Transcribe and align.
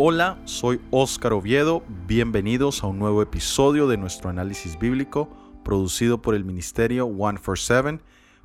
Hola, 0.00 0.38
soy 0.44 0.80
Óscar 0.92 1.32
Oviedo, 1.32 1.82
bienvenidos 2.06 2.84
a 2.84 2.86
un 2.86 3.00
nuevo 3.00 3.20
episodio 3.20 3.88
de 3.88 3.96
nuestro 3.96 4.30
análisis 4.30 4.78
bíblico 4.78 5.28
producido 5.64 6.22
por 6.22 6.36
el 6.36 6.44
Ministerio 6.44 7.06
147. 7.06 7.98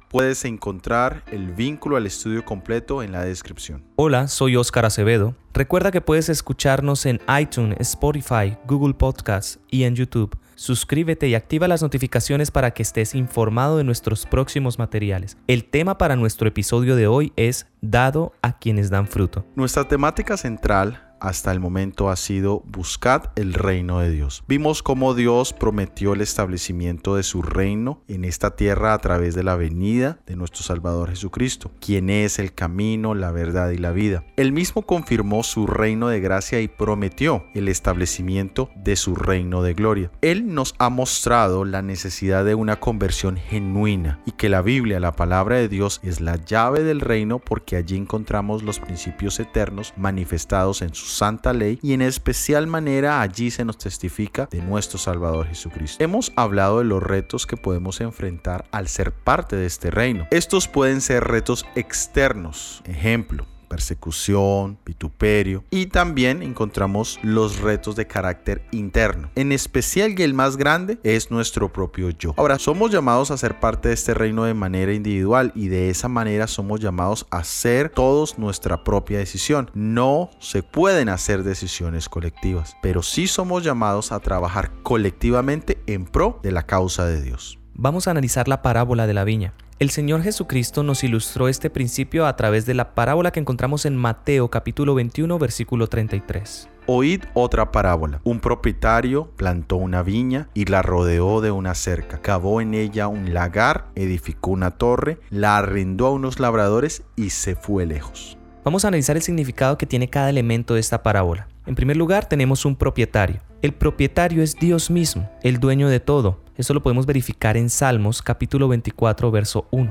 Puedes 0.09 0.45
encontrar 0.45 1.23
el 1.31 1.51
vínculo 1.51 1.95
al 1.95 2.07
estudio 2.07 2.43
completo 2.43 3.03
en 3.03 3.11
la 3.11 3.23
descripción. 3.23 3.83
Hola, 3.97 4.29
soy 4.29 4.55
Óscar 4.55 4.85
Acevedo. 4.85 5.35
Recuerda 5.53 5.91
que 5.91 6.01
puedes 6.01 6.27
escucharnos 6.27 7.05
en 7.05 7.21
iTunes, 7.39 7.77
Spotify, 7.81 8.57
Google 8.65 8.95
Podcasts 8.95 9.59
y 9.69 9.83
en 9.83 9.93
YouTube. 9.93 10.35
Suscríbete 10.55 11.27
y 11.27 11.35
activa 11.35 11.67
las 11.67 11.83
notificaciones 11.83 12.49
para 12.49 12.71
que 12.71 12.81
estés 12.81 13.13
informado 13.13 13.77
de 13.77 13.83
nuestros 13.83 14.25
próximos 14.25 14.79
materiales. 14.79 15.37
El 15.45 15.65
tema 15.65 15.99
para 15.99 16.15
nuestro 16.15 16.47
episodio 16.47 16.95
de 16.95 17.05
hoy 17.05 17.31
es 17.35 17.67
Dado 17.81 18.33
a 18.41 18.57
quienes 18.57 18.89
dan 18.89 19.07
fruto. 19.07 19.45
Nuestra 19.55 19.87
temática 19.87 20.35
central 20.35 21.12
hasta 21.23 21.53
el 21.53 21.61
momento 21.61 22.09
ha 22.09 22.17
sido 22.17 22.63
buscad 22.65 23.31
el 23.37 23.53
reino 23.53 23.99
de 23.99 24.11
Dios. 24.11 24.43
Vimos 24.45 24.83
cómo 24.83 25.13
Dios 25.13 25.53
prometió 25.53 26.13
el 26.13 26.19
establecimiento 26.19 27.15
de 27.15 27.23
su 27.23 27.41
reino 27.41 28.01
en 28.09 28.25
esta 28.25 28.57
tierra 28.57 28.93
a 28.93 28.97
través 28.97 29.33
de 29.33 29.43
la 29.43 29.55
venida 29.55 30.19
de 30.27 30.35
nuestro 30.35 30.63
Salvador 30.63 31.09
Jesucristo, 31.09 31.71
quien 31.79 32.09
es 32.09 32.39
el 32.39 32.53
camino, 32.53 33.15
la 33.15 33.31
verdad 33.31 33.69
y 33.69 33.77
la 33.77 33.91
vida. 33.91 34.25
Él 34.35 34.51
mismo 34.51 34.81
confirmó 34.81 35.43
su 35.43 35.65
reino 35.65 36.09
de 36.09 36.19
gracia 36.19 36.59
y 36.59 36.67
prometió 36.67 37.45
el 37.55 37.69
establecimiento 37.69 38.69
de 38.75 38.97
su 38.97 39.15
reino 39.15 39.63
de 39.63 39.75
gloria. 39.75 40.11
Él 40.21 40.53
nos 40.53 40.75
ha 40.77 40.89
mostrado 40.89 41.63
la 41.63 41.81
necesidad 41.81 42.43
de 42.43 42.55
una 42.55 42.81
conversión 42.81 43.37
genuina 43.37 44.19
y 44.25 44.31
que 44.33 44.49
la 44.49 44.61
Biblia, 44.61 44.99
la 44.99 45.13
palabra 45.13 45.55
de 45.55 45.69
Dios, 45.69 46.01
es 46.03 46.19
la 46.19 46.35
llave 46.35 46.83
del 46.83 46.99
reino 46.99 47.39
porque 47.39 47.77
allí 47.77 47.95
encontramos 47.95 48.61
los 48.61 48.81
principios 48.81 49.39
eternos 49.39 49.93
manifestados 49.95 50.81
en 50.81 50.93
sus 50.93 51.12
santa 51.13 51.53
ley 51.53 51.79
y 51.81 51.93
en 51.93 52.01
especial 52.01 52.67
manera 52.67 53.21
allí 53.21 53.51
se 53.51 53.65
nos 53.65 53.77
testifica 53.77 54.47
de 54.51 54.61
nuestro 54.61 54.97
Salvador 54.97 55.47
Jesucristo. 55.47 56.03
Hemos 56.03 56.33
hablado 56.35 56.79
de 56.79 56.85
los 56.85 57.01
retos 57.01 57.45
que 57.45 57.57
podemos 57.57 58.01
enfrentar 58.01 58.65
al 58.71 58.87
ser 58.87 59.11
parte 59.11 59.55
de 59.55 59.65
este 59.65 59.91
reino. 59.91 60.27
Estos 60.31 60.67
pueden 60.67 61.01
ser 61.01 61.23
retos 61.23 61.65
externos, 61.75 62.81
ejemplo, 62.85 63.45
persecución, 63.73 64.77
vituperio 64.85 65.63
y 65.71 65.87
también 65.87 66.43
encontramos 66.43 67.19
los 67.23 67.59
retos 67.59 67.95
de 67.95 68.05
carácter 68.05 68.63
interno. 68.69 69.31
En 69.33 69.51
especial 69.51 70.13
y 70.15 70.21
el 70.21 70.35
más 70.35 70.57
grande 70.57 70.99
es 71.01 71.31
nuestro 71.31 71.73
propio 71.73 72.11
yo. 72.11 72.35
Ahora, 72.37 72.59
somos 72.59 72.91
llamados 72.91 73.31
a 73.31 73.37
ser 73.37 73.59
parte 73.59 73.87
de 73.87 73.95
este 73.95 74.13
reino 74.13 74.43
de 74.43 74.53
manera 74.53 74.93
individual 74.93 75.51
y 75.55 75.69
de 75.69 75.89
esa 75.89 76.07
manera 76.07 76.45
somos 76.45 76.81
llamados 76.81 77.25
a 77.31 77.37
hacer 77.37 77.89
todos 77.89 78.37
nuestra 78.37 78.83
propia 78.83 79.17
decisión. 79.17 79.71
No 79.73 80.29
se 80.37 80.61
pueden 80.61 81.09
hacer 81.09 81.41
decisiones 81.41 82.09
colectivas, 82.09 82.77
pero 82.83 83.01
sí 83.01 83.25
somos 83.25 83.63
llamados 83.63 84.11
a 84.11 84.19
trabajar 84.19 84.71
colectivamente 84.83 85.81
en 85.87 86.05
pro 86.05 86.39
de 86.43 86.51
la 86.51 86.67
causa 86.67 87.07
de 87.07 87.23
Dios. 87.23 87.57
Vamos 87.73 88.07
a 88.07 88.11
analizar 88.11 88.47
la 88.47 88.61
parábola 88.61 89.07
de 89.07 89.15
la 89.15 89.23
viña. 89.23 89.55
El 89.79 89.89
Señor 89.89 90.21
Jesucristo 90.21 90.83
nos 90.83 91.03
ilustró 91.03 91.47
este 91.47 91.71
principio 91.71 92.27
a 92.27 92.35
través 92.35 92.67
de 92.67 92.75
la 92.75 92.93
parábola 92.93 93.31
que 93.31 93.39
encontramos 93.39 93.85
en 93.85 93.95
Mateo 93.95 94.49
capítulo 94.49 94.93
21 94.93 95.39
versículo 95.39 95.87
33. 95.87 96.69
Oíd 96.85 97.23
otra 97.33 97.71
parábola. 97.71 98.21
Un 98.23 98.39
propietario 98.39 99.31
plantó 99.35 99.77
una 99.77 100.03
viña 100.03 100.47
y 100.53 100.65
la 100.65 100.83
rodeó 100.83 101.41
de 101.41 101.49
una 101.49 101.73
cerca, 101.73 102.21
cavó 102.21 102.61
en 102.61 102.75
ella 102.75 103.07
un 103.07 103.33
lagar, 103.33 103.85
edificó 103.95 104.51
una 104.51 104.71
torre, 104.71 105.17
la 105.31 105.57
arrendó 105.57 106.05
a 106.05 106.11
unos 106.11 106.39
labradores 106.39 107.01
y 107.15 107.31
se 107.31 107.55
fue 107.55 107.87
lejos. 107.87 108.37
Vamos 108.63 108.85
a 108.85 108.89
analizar 108.89 109.15
el 109.15 109.23
significado 109.23 109.77
que 109.77 109.87
tiene 109.87 110.07
cada 110.07 110.29
elemento 110.29 110.75
de 110.75 110.81
esta 110.81 111.01
parábola. 111.01 111.47
En 111.65 111.75
primer 111.75 111.97
lugar, 111.97 112.29
tenemos 112.29 112.63
un 112.65 112.75
propietario. 112.75 113.41
El 113.63 113.71
propietario 113.71 114.43
es 114.43 114.57
Dios 114.57 114.91
mismo, 114.91 115.31
el 115.41 115.61
dueño 115.61 115.87
de 115.87 116.01
todo. 116.01 116.41
Esto 116.57 116.73
lo 116.73 116.83
podemos 116.83 117.05
verificar 117.05 117.55
en 117.55 117.69
Salmos 117.69 118.21
capítulo 118.21 118.67
24, 118.67 119.31
verso 119.31 119.67
1. 119.71 119.89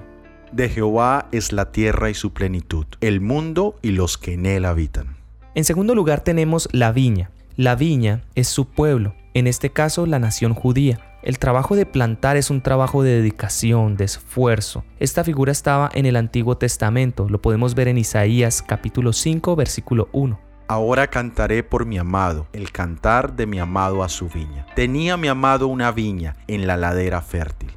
De 0.53 0.69
Jehová 0.69 1.31
es 1.33 1.53
la 1.53 1.73
tierra 1.73 2.11
y 2.11 2.15
su 2.15 2.35
plenitud, 2.35 2.85
el 3.01 3.23
mundo 3.23 3.79
y 3.81 3.93
los 3.93 4.19
que 4.19 4.35
en 4.35 4.45
él 4.45 4.67
habitan. 4.67 5.17
En 5.55 5.65
segundo 5.65 5.95
lugar 5.95 6.21
tenemos 6.21 6.69
la 6.73 6.93
viña. 6.93 7.31
La 7.57 7.75
viña 7.75 8.25
es 8.35 8.49
su 8.49 8.67
pueblo, 8.67 9.15
en 9.33 9.47
este 9.47 9.71
caso 9.71 10.05
la 10.05 10.19
nación 10.19 10.53
judía. 10.53 11.01
El 11.23 11.39
trabajo 11.39 11.75
de 11.75 11.87
plantar 11.87 12.37
es 12.37 12.51
un 12.51 12.61
trabajo 12.61 13.03
de 13.03 13.13
dedicación, 13.13 13.97
de 13.97 14.05
esfuerzo. 14.05 14.85
Esta 15.01 15.25
figura 15.25 15.51
estaba 15.51 15.91
en 15.95 16.05
el 16.05 16.17
Antiguo 16.17 16.59
Testamento, 16.59 17.27
lo 17.27 17.41
podemos 17.41 17.75
ver 17.75 17.89
en 17.89 17.97
Isaías 17.97 18.61
capítulo 18.61 19.15
5 19.15 19.57
versículo 19.57 20.11
1. 20.13 20.52
Ahora 20.73 21.09
cantaré 21.09 21.63
por 21.63 21.85
mi 21.85 21.99
amado, 21.99 22.47
el 22.55 22.73
cantar 22.73 23.37
de 23.37 23.45
mi 23.45 23.59
amado 23.59 24.03
a 24.03 24.09
su 24.09 24.31
viña. 24.31 24.65
Tenía 24.75 25.19
mi 25.19 25.29
amado 25.29 25.67
una 25.67 25.93
viña 25.93 26.35
en 26.49 26.67
la 26.67 26.79
ladera 26.79 27.21
fértil. 27.21 27.71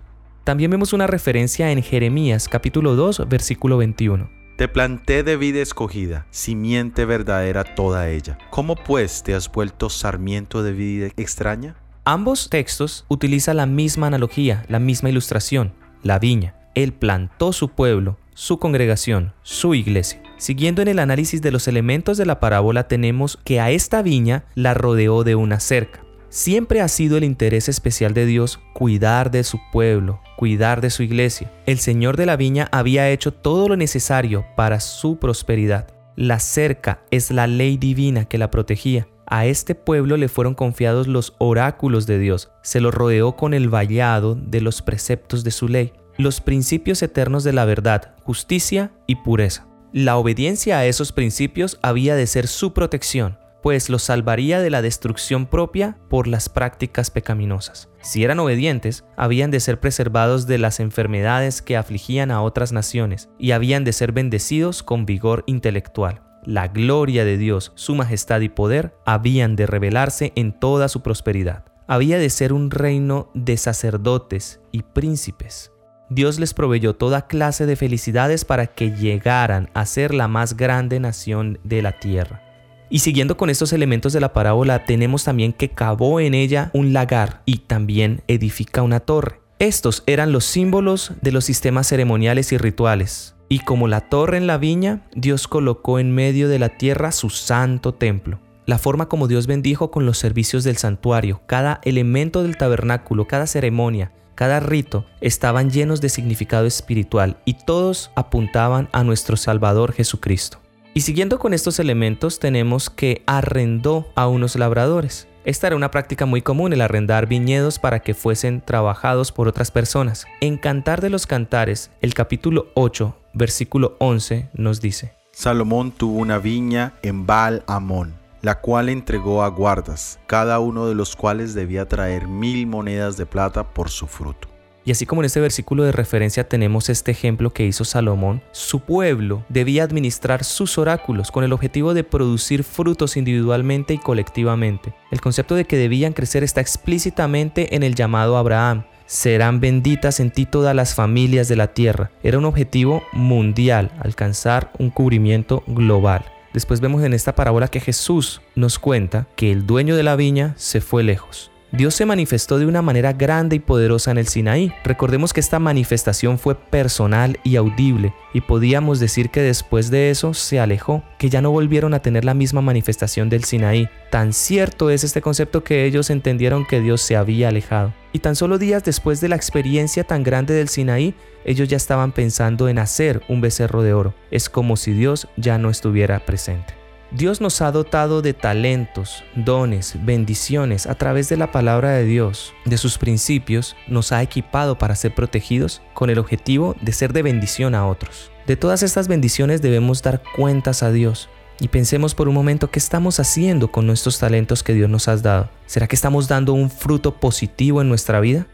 También 0.46 0.72
vemos 0.72 0.94
una 0.94 1.06
referencia 1.06 1.74
en 1.74 1.84
Jeremías 1.84 2.48
capítulo 2.48 2.96
2 2.96 3.28
versículo 3.28 3.76
21. 3.76 4.30
Te 4.58 4.70
planté 4.70 5.24
de 5.24 5.36
vida 5.36 5.62
escogida, 5.62 6.26
simiente 6.30 7.04
verdadera 7.04 7.66
toda 7.66 8.08
ella. 8.08 8.38
¿Cómo 8.50 8.78
pues 8.78 9.24
te 9.24 9.36
has 9.36 9.52
vuelto 9.52 9.90
sarmiento 9.90 10.64
de 10.64 10.72
vida 10.72 11.08
extraña? 11.18 11.76
Ambos 12.06 12.48
textos 12.50 13.04
utilizan 13.10 13.58
la 13.58 13.66
misma 13.66 14.08
analogía, 14.08 14.64
la 14.70 14.80
misma 14.80 15.10
ilustración, 15.10 15.74
la 16.02 16.18
viña. 16.18 16.56
Él 16.76 16.94
plantó 16.94 17.52
su 17.52 17.68
pueblo, 17.68 18.16
su 18.36 18.58
congregación, 18.58 19.34
su 19.44 19.74
iglesia. 19.76 20.22
Siguiendo 20.38 20.82
en 20.82 20.88
el 20.88 21.00
análisis 21.00 21.42
de 21.42 21.52
los 21.52 21.68
elementos 21.68 22.18
de 22.18 22.26
la 22.26 22.40
parábola 22.40 22.88
tenemos 22.88 23.38
que 23.44 23.60
a 23.60 23.72
esta 23.72 24.02
viña 24.02 24.46
la 24.56 24.74
rodeó 24.74 25.24
de 25.24 25.36
una 25.36 25.60
cerca. 25.60 26.04
Siempre 26.30 26.82
ha 26.82 26.88
sido 26.88 27.18
el 27.18 27.24
interés 27.24 27.70
especial 27.70 28.14
de 28.14 28.26
Dios 28.26 28.60
cuidar 28.74 29.32
de 29.32 29.44
su 29.44 29.60
pueblo, 29.72 30.20
cuidar 30.36 30.82
de 30.82 30.90
su 30.90 31.04
iglesia. 31.04 31.52
El 31.66 31.80
Señor 31.80 32.18
de 32.18 32.26
la 32.26 32.36
viña 32.36 32.68
había 32.72 33.10
hecho 33.10 33.32
todo 33.34 33.70
lo 33.70 33.78
necesario 33.78 34.46
para 34.58 34.82
su 34.82 35.18
prosperidad. 35.18 35.88
La 36.18 36.40
cerca 36.40 37.02
es 37.12 37.32
la 37.32 37.48
ley 37.48 37.78
divina 37.78 38.26
que 38.26 38.38
la 38.38 38.52
protegía. 38.52 39.08
A 39.28 39.46
este 39.46 39.76
pueblo 39.76 40.18
le 40.18 40.28
fueron 40.28 40.54
confiados 40.54 41.08
los 41.08 41.36
oráculos 41.40 42.06
de 42.06 42.20
Dios, 42.20 42.52
se 42.62 42.80
lo 42.80 42.92
rodeó 42.92 43.36
con 43.36 43.54
el 43.54 43.70
vallado 43.70 44.36
de 44.36 44.62
los 44.62 44.82
preceptos 44.82 45.44
de 45.44 45.52
su 45.52 45.68
ley 45.68 45.94
los 46.18 46.42
principios 46.42 47.02
eternos 47.04 47.44
de 47.44 47.54
la 47.54 47.66
verdad, 47.66 48.16
justicia 48.24 48.92
y 49.08 49.16
pureza. 49.18 49.68
La 49.94 50.18
obediencia 50.18 50.78
a 50.78 50.86
esos 50.86 51.12
principios 51.12 51.80
había 51.82 52.16
de 52.16 52.28
ser 52.28 52.48
su 52.48 52.74
protección, 52.74 53.38
pues 53.64 53.90
los 53.90 54.04
salvaría 54.04 54.60
de 54.60 54.70
la 54.70 54.82
destrucción 54.82 55.48
propia 55.48 55.98
por 56.10 56.28
las 56.28 56.50
prácticas 56.50 57.10
pecaminosas. 57.10 57.90
Si 58.02 58.24
eran 58.24 58.40
obedientes, 58.40 59.06
habían 59.18 59.52
de 59.52 59.60
ser 59.60 59.80
preservados 59.80 60.48
de 60.48 60.58
las 60.58 60.80
enfermedades 60.80 61.62
que 61.62 61.78
afligían 61.78 62.30
a 62.30 62.42
otras 62.42 62.72
naciones 62.72 63.30
y 63.40 63.52
habían 63.52 63.84
de 63.84 63.94
ser 63.94 64.12
bendecidos 64.12 64.84
con 64.84 65.06
vigor 65.06 65.44
intelectual. 65.48 66.22
La 66.44 66.68
gloria 66.68 67.26
de 67.26 67.38
Dios, 67.38 67.72
su 67.74 67.96
majestad 67.96 68.42
y 68.42 68.50
poder 68.50 68.94
habían 69.06 69.56
de 69.56 69.66
revelarse 69.66 70.32
en 70.36 70.52
toda 70.52 70.88
su 70.88 71.02
prosperidad. 71.02 71.66
Había 71.88 72.20
de 72.20 72.30
ser 72.30 72.54
un 72.54 72.70
reino 72.70 73.32
de 73.34 73.58
sacerdotes 73.58 74.60
y 74.72 74.84
príncipes 74.84 75.72
Dios 76.10 76.40
les 76.40 76.54
proveyó 76.54 76.96
toda 76.96 77.28
clase 77.28 77.66
de 77.66 77.76
felicidades 77.76 78.46
para 78.46 78.68
que 78.68 78.92
llegaran 78.92 79.70
a 79.74 79.86
ser 79.86 80.14
la 80.14 80.28
más 80.28 80.56
grande 80.56 81.00
nación 81.00 81.60
de 81.64 81.82
la 81.82 81.94
tierra. 82.00 82.42
Y 82.90 83.00
siguiendo 83.00 83.38
con 83.38 83.50
estos 83.50 83.74
elementos 83.74 84.14
de 84.14 84.20
la 84.20 84.32
parábola, 84.32 84.86
tenemos 84.86 85.24
también 85.24 85.54
que 85.54 85.70
cavó 85.70 86.20
en 86.20 86.36
ella 86.36 86.70
un 86.74 86.94
lagar 86.94 87.42
y 87.46 87.60
también 87.60 88.22
edifica 88.28 88.84
una 88.84 89.00
torre. 89.00 89.42
Estos 89.58 90.04
eran 90.06 90.32
los 90.32 90.46
símbolos 90.46 91.14
de 91.22 91.32
los 91.32 91.46
sistemas 91.46 91.88
ceremoniales 91.88 92.52
y 92.52 92.58
rituales. 92.58 93.36
Y 93.50 93.60
como 93.60 93.88
la 93.88 94.02
torre 94.02 94.38
en 94.38 94.48
la 94.48 94.58
viña, 94.58 95.08
Dios 95.16 95.48
colocó 95.48 95.98
en 95.98 96.12
medio 96.12 96.50
de 96.50 96.60
la 96.60 96.70
tierra 96.70 97.12
su 97.12 97.30
santo 97.30 97.94
templo. 97.94 98.40
La 98.66 98.78
forma 98.78 99.08
como 99.08 99.28
Dios 99.28 99.48
bendijo 99.48 99.92
con 99.92 100.06
los 100.06 100.18
servicios 100.18 100.64
del 100.64 100.78
santuario, 100.78 101.42
cada 101.46 101.80
elemento 101.84 102.44
del 102.44 102.58
tabernáculo, 102.58 103.28
cada 103.28 103.46
ceremonia, 103.46 104.12
cada 104.36 104.60
rito 104.60 105.06
estaban 105.22 105.72
llenos 105.72 106.02
de 106.02 106.10
significado 106.10 106.66
espiritual 106.66 107.38
y 107.46 107.54
todos 107.54 108.12
apuntaban 108.16 108.90
a 108.92 109.04
nuestro 109.04 109.38
Salvador 109.38 109.94
Jesucristo. 109.94 110.60
Y 110.94 111.02
siguiendo 111.02 111.40
con 111.40 111.54
estos 111.54 111.80
elementos 111.80 112.40
tenemos 112.40 112.90
que 112.90 113.24
arrendó 113.26 114.08
a 114.16 114.28
unos 114.28 114.56
labradores. 114.56 115.28
Esta 115.46 115.68
era 115.68 115.76
una 115.76 115.92
práctica 115.92 116.26
muy 116.26 116.42
común, 116.42 116.74
el 116.74 116.82
arrendar 116.82 117.28
viñedos 117.28 117.80
para 117.80 118.00
que 118.00 118.14
fuesen 118.14 118.62
trabajados 118.62 119.32
por 119.32 119.48
otras 119.48 119.72
personas. 119.72 120.26
En 120.42 120.58
Cantar 120.58 121.02
de 121.02 121.10
los 121.10 121.28
Cantares, 121.28 121.92
el 122.02 122.14
capítulo 122.14 122.68
8, 122.74 123.16
versículo 123.34 123.96
11 124.00 124.50
nos 124.54 124.82
dice, 124.82 125.14
Salomón 125.32 125.92
tuvo 125.92 126.20
una 126.20 126.40
viña 126.40 126.94
en 127.04 127.26
Baal 127.26 127.64
Amón 127.68 128.25
la 128.46 128.62
cual 128.62 128.90
entregó 128.90 129.42
a 129.42 129.48
guardas, 129.48 130.20
cada 130.28 130.60
uno 130.60 130.86
de 130.88 130.94
los 130.94 131.16
cuales 131.16 131.56
debía 131.56 131.88
traer 131.88 132.28
mil 132.28 132.68
monedas 132.68 133.18
de 133.18 133.26
plata 133.26 133.74
por 133.74 133.90
su 133.90 134.06
fruto. 134.06 134.48
Y 134.84 134.92
así 134.92 135.08
como 135.08 135.22
en 135.22 135.26
este 135.26 135.40
versículo 135.40 135.84
de 135.84 135.92
referencia 135.92 136.48
tenemos 136.48 136.90
este 136.90 137.10
ejemplo 137.10 137.52
que 137.52 137.66
hizo 137.66 137.86
Salomón, 137.86 138.44
su 138.52 138.82
pueblo 138.82 139.44
debía 139.50 139.84
administrar 139.84 140.44
sus 140.44 140.78
oráculos 140.78 141.32
con 141.32 141.44
el 141.44 141.54
objetivo 141.54 141.96
de 141.96 142.04
producir 142.04 142.64
frutos 142.64 143.18
individualmente 143.18 143.96
y 143.96 143.98
colectivamente. 143.98 144.94
El 145.10 145.22
concepto 145.22 145.56
de 145.56 145.66
que 145.66 145.78
debían 145.78 146.14
crecer 146.14 146.44
está 146.44 146.62
explícitamente 146.62 147.76
en 147.76 147.82
el 147.82 147.96
llamado 147.96 148.38
Abraham. 148.38 148.84
Serán 149.08 149.60
benditas 149.60 150.20
en 150.20 150.30
ti 150.30 150.46
todas 150.46 150.76
las 150.76 150.94
familias 150.94 151.48
de 151.48 151.56
la 151.56 151.74
tierra. 151.74 152.12
Era 152.22 152.38
un 152.38 152.46
objetivo 152.46 153.02
mundial, 153.12 153.92
alcanzar 154.04 154.72
un 154.78 154.92
cubrimiento 154.92 155.64
global. 155.66 156.26
Después 156.56 156.80
vemos 156.80 157.04
en 157.04 157.14
esta 157.14 157.36
parábola 157.36 157.68
que 157.68 157.82
Jesús 157.82 158.40
nos 158.56 158.80
cuenta 158.80 159.28
que 159.36 159.52
el 159.52 159.68
dueño 159.68 159.98
de 159.98 160.04
la 160.04 160.16
viña 160.16 160.54
se 160.56 160.80
fue 160.80 161.04
lejos. 161.04 161.52
Dios 161.76 161.94
se 161.94 162.06
manifestó 162.06 162.58
de 162.58 162.66
una 162.66 162.82
manera 162.82 163.12
grande 163.12 163.58
y 163.58 163.60
poderosa 163.60 164.10
en 164.12 164.18
el 164.18 164.30
Sinaí. 164.30 164.72
Recordemos 164.86 165.34
que 165.34 165.42
esta 165.42 165.60
manifestación 165.60 166.40
fue 166.40 166.56
personal 166.56 167.38
y 167.44 167.58
audible, 167.58 168.14
y 168.34 168.40
podíamos 168.40 169.02
decir 169.02 169.30
que 169.30 169.42
después 169.42 169.92
de 169.92 170.10
eso 170.10 170.34
se 170.34 170.62
alejó, 170.62 171.04
que 171.18 171.30
ya 171.30 171.42
no 171.42 171.52
volvieron 171.52 171.94
a 171.94 172.00
tener 172.00 172.24
la 172.24 172.34
misma 172.34 172.62
manifestación 172.62 173.28
del 173.28 173.44
Sinaí. 173.44 173.90
Tan 174.10 174.32
cierto 174.32 174.90
es 174.90 175.04
este 175.04 175.22
concepto 175.22 175.66
que 175.66 175.84
ellos 175.84 176.10
entendieron 176.10 176.66
que 176.66 176.80
Dios 176.80 177.02
se 177.02 177.18
había 177.18 177.50
alejado. 177.50 177.94
Y 178.14 178.20
tan 178.20 178.38
solo 178.38 178.58
días 178.58 178.86
después 178.86 179.20
de 179.20 179.28
la 179.28 179.36
experiencia 179.36 180.06
tan 180.06 180.24
grande 180.24 180.54
del 180.54 180.70
Sinaí, 180.70 181.14
ellos 181.44 181.68
ya 181.68 181.76
estaban 181.76 182.14
pensando 182.14 182.70
en 182.70 182.80
hacer 182.80 183.22
un 183.28 183.42
becerro 183.42 183.84
de 183.84 183.94
oro. 183.94 184.16
Es 184.32 184.50
como 184.50 184.78
si 184.78 184.94
Dios 184.94 185.28
ya 185.36 185.58
no 185.58 185.70
estuviera 185.70 186.26
presente. 186.26 186.85
Dios 187.16 187.40
nos 187.40 187.62
ha 187.62 187.72
dotado 187.72 188.22
de 188.22 188.34
talentos, 188.34 189.24
dones, 189.36 189.96
bendiciones 190.04 190.86
a 190.86 190.96
través 190.96 191.30
de 191.30 191.38
la 191.38 191.50
palabra 191.50 191.92
de 191.92 192.04
Dios, 192.04 192.54
de 192.66 192.78
sus 192.78 192.98
principios, 192.98 193.78
nos 193.88 194.12
ha 194.12 194.22
equipado 194.22 194.78
para 194.78 194.96
ser 194.96 195.16
protegidos 195.16 195.82
con 195.94 196.10
el 196.10 196.20
objetivo 196.20 196.76
de 196.82 196.92
ser 196.92 197.14
de 197.14 197.22
bendición 197.22 197.74
a 197.74 197.88
otros. 197.88 198.32
De 198.48 198.58
todas 198.58 198.84
estas 198.84 199.08
bendiciones 199.08 199.62
debemos 199.62 200.02
dar 200.02 200.24
cuentas 200.36 200.84
a 200.84 200.92
Dios. 200.92 201.30
Y 201.62 201.70
pensemos 201.70 202.14
por 202.16 202.28
un 202.28 202.36
momento 202.36 202.70
qué 202.70 202.80
estamos 202.80 203.18
haciendo 203.22 203.72
con 203.72 203.88
nuestros 203.88 204.20
talentos 204.20 204.62
que 204.62 204.74
Dios 204.74 204.90
nos 204.90 205.08
ha 205.08 205.16
dado. 205.16 205.50
¿Será 205.68 205.88
que 205.88 205.96
estamos 205.96 206.28
dando 206.28 206.52
un 206.52 206.70
fruto 206.70 207.16
positivo 207.16 207.82
en 207.82 207.88
nuestra 207.88 208.20
vida? 208.20 208.46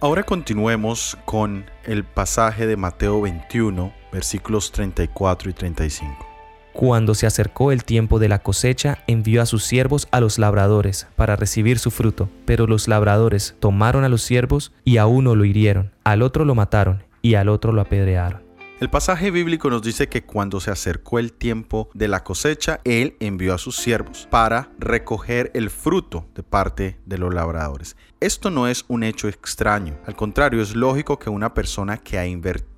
Ahora 0.00 0.22
continuemos 0.22 1.18
con 1.26 1.66
el 1.84 2.04
pasaje 2.04 2.66
de 2.66 2.78
Mateo 2.78 3.20
21, 3.20 3.92
versículos 4.12 4.72
34 4.72 5.50
y 5.50 5.52
35. 5.52 6.27
Cuando 6.78 7.16
se 7.16 7.26
acercó 7.26 7.72
el 7.72 7.82
tiempo 7.82 8.20
de 8.20 8.28
la 8.28 8.38
cosecha, 8.38 9.02
envió 9.08 9.42
a 9.42 9.46
sus 9.46 9.64
siervos 9.64 10.06
a 10.12 10.20
los 10.20 10.38
labradores 10.38 11.08
para 11.16 11.34
recibir 11.34 11.80
su 11.80 11.90
fruto. 11.90 12.28
Pero 12.44 12.68
los 12.68 12.86
labradores 12.86 13.56
tomaron 13.58 14.04
a 14.04 14.08
los 14.08 14.22
siervos 14.22 14.70
y 14.84 14.98
a 14.98 15.06
uno 15.06 15.34
lo 15.34 15.44
hirieron, 15.44 15.90
al 16.04 16.22
otro 16.22 16.44
lo 16.44 16.54
mataron 16.54 17.02
y 17.20 17.34
al 17.34 17.48
otro 17.48 17.72
lo 17.72 17.80
apedrearon. 17.80 18.44
El 18.78 18.90
pasaje 18.90 19.32
bíblico 19.32 19.70
nos 19.70 19.82
dice 19.82 20.08
que 20.08 20.22
cuando 20.22 20.60
se 20.60 20.70
acercó 20.70 21.18
el 21.18 21.32
tiempo 21.32 21.90
de 21.94 22.06
la 22.06 22.22
cosecha, 22.22 22.78
Él 22.84 23.16
envió 23.18 23.54
a 23.54 23.58
sus 23.58 23.74
siervos 23.74 24.28
para 24.30 24.70
recoger 24.78 25.50
el 25.54 25.70
fruto 25.70 26.28
de 26.36 26.44
parte 26.44 26.96
de 27.04 27.18
los 27.18 27.34
labradores. 27.34 27.96
Esto 28.20 28.50
no 28.50 28.68
es 28.68 28.84
un 28.86 29.02
hecho 29.02 29.26
extraño, 29.26 29.98
al 30.06 30.14
contrario, 30.14 30.62
es 30.62 30.76
lógico 30.76 31.18
que 31.18 31.28
una 31.28 31.54
persona 31.54 31.96
que 31.96 32.20
ha 32.20 32.26
invertido 32.28 32.68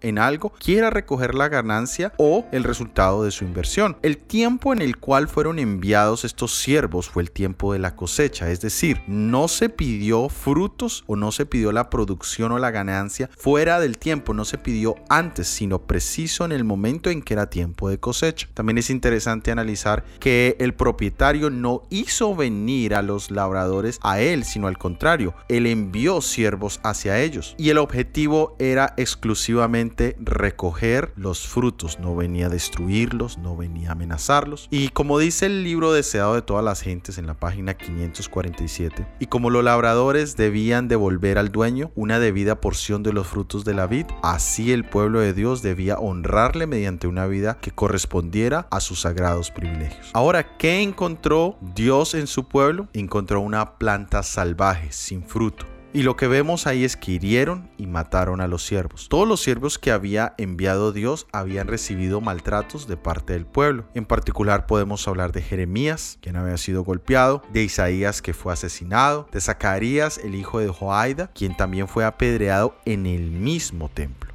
en 0.00 0.18
algo 0.18 0.52
quiera 0.58 0.90
recoger 0.90 1.34
la 1.34 1.48
ganancia 1.48 2.12
o 2.18 2.46
el 2.52 2.62
resultado 2.62 3.24
de 3.24 3.30
su 3.30 3.44
inversión. 3.44 3.96
El 4.02 4.18
tiempo 4.18 4.72
en 4.72 4.80
el 4.80 4.98
cual 4.98 5.28
fueron 5.28 5.58
enviados 5.58 6.24
estos 6.24 6.54
siervos 6.54 7.08
fue 7.08 7.22
el 7.22 7.30
tiempo 7.30 7.72
de 7.72 7.78
la 7.78 7.96
cosecha, 7.96 8.50
es 8.50 8.60
decir, 8.60 9.02
no 9.08 9.48
se 9.48 9.68
pidió 9.68 10.28
frutos 10.28 11.04
o 11.06 11.16
no 11.16 11.32
se 11.32 11.46
pidió 11.46 11.72
la 11.72 11.90
producción 11.90 12.52
o 12.52 12.58
la 12.58 12.70
ganancia 12.70 13.28
fuera 13.36 13.80
del 13.80 13.98
tiempo, 13.98 14.34
no 14.34 14.44
se 14.44 14.58
pidió 14.58 14.94
antes, 15.08 15.48
sino 15.48 15.80
preciso 15.80 16.44
en 16.44 16.52
el 16.52 16.64
momento 16.64 17.10
en 17.10 17.22
que 17.22 17.34
era 17.34 17.50
tiempo 17.50 17.88
de 17.88 17.98
cosecha. 17.98 18.48
También 18.54 18.78
es 18.78 18.90
interesante 18.90 19.50
analizar 19.50 20.04
que 20.20 20.56
el 20.60 20.74
propietario 20.74 21.50
no 21.50 21.82
hizo 21.90 22.36
venir 22.36 22.94
a 22.94 23.02
los 23.02 23.30
labradores 23.30 23.98
a 24.02 24.20
él, 24.20 24.44
sino 24.44 24.68
al 24.68 24.78
contrario, 24.78 25.34
él 25.48 25.66
envió 25.66 26.20
siervos 26.20 26.78
hacia 26.84 27.20
ellos 27.20 27.56
y 27.58 27.70
el 27.70 27.78
objetivo 27.78 28.54
era 28.58 28.94
exclusivamente 29.30 30.16
recoger 30.18 31.12
los 31.14 31.46
frutos, 31.46 32.00
no 32.00 32.16
venía 32.16 32.46
a 32.46 32.48
destruirlos, 32.48 33.38
no 33.38 33.56
venía 33.56 33.90
a 33.90 33.92
amenazarlos. 33.92 34.66
Y 34.72 34.88
como 34.88 35.20
dice 35.20 35.46
el 35.46 35.62
libro 35.62 35.92
deseado 35.92 36.34
de 36.34 36.42
todas 36.42 36.64
las 36.64 36.80
gentes 36.80 37.16
en 37.16 37.28
la 37.28 37.34
página 37.34 37.74
547, 37.74 39.06
y 39.20 39.26
como 39.26 39.50
los 39.50 39.62
labradores 39.62 40.36
debían 40.36 40.88
devolver 40.88 41.38
al 41.38 41.52
dueño 41.52 41.92
una 41.94 42.18
debida 42.18 42.60
porción 42.60 43.04
de 43.04 43.12
los 43.12 43.28
frutos 43.28 43.64
de 43.64 43.74
la 43.74 43.86
vid, 43.86 44.06
así 44.22 44.72
el 44.72 44.84
pueblo 44.84 45.20
de 45.20 45.32
Dios 45.32 45.62
debía 45.62 45.96
honrarle 45.98 46.66
mediante 46.66 47.06
una 47.06 47.26
vida 47.26 47.58
que 47.60 47.70
correspondiera 47.70 48.66
a 48.72 48.80
sus 48.80 49.02
sagrados 49.02 49.52
privilegios. 49.52 50.10
Ahora, 50.12 50.56
¿qué 50.56 50.82
encontró 50.82 51.56
Dios 51.76 52.14
en 52.14 52.26
su 52.26 52.48
pueblo? 52.48 52.88
Encontró 52.94 53.40
una 53.40 53.78
planta 53.78 54.24
salvaje 54.24 54.90
sin 54.90 55.22
fruto. 55.22 55.66
Y 55.92 56.02
lo 56.02 56.16
que 56.16 56.28
vemos 56.28 56.68
ahí 56.68 56.84
es 56.84 56.96
que 56.96 57.12
hirieron 57.12 57.68
y 57.76 57.88
mataron 57.88 58.40
a 58.40 58.46
los 58.46 58.64
siervos. 58.64 59.08
Todos 59.08 59.26
los 59.26 59.40
siervos 59.40 59.76
que 59.76 59.90
había 59.90 60.34
enviado 60.38 60.92
Dios 60.92 61.26
habían 61.32 61.66
recibido 61.66 62.20
maltratos 62.20 62.86
de 62.86 62.96
parte 62.96 63.32
del 63.32 63.44
pueblo. 63.44 63.86
En 63.94 64.04
particular 64.04 64.66
podemos 64.66 65.08
hablar 65.08 65.32
de 65.32 65.42
Jeremías, 65.42 66.18
quien 66.22 66.36
había 66.36 66.58
sido 66.58 66.84
golpeado, 66.84 67.42
de 67.52 67.64
Isaías 67.64 68.22
que 68.22 68.34
fue 68.34 68.52
asesinado, 68.52 69.28
de 69.32 69.40
Zacarías, 69.40 70.18
el 70.18 70.36
hijo 70.36 70.60
de 70.60 70.68
Joaida, 70.68 71.32
quien 71.34 71.56
también 71.56 71.88
fue 71.88 72.04
apedreado 72.04 72.76
en 72.84 73.06
el 73.06 73.32
mismo 73.32 73.88
templo. 73.88 74.32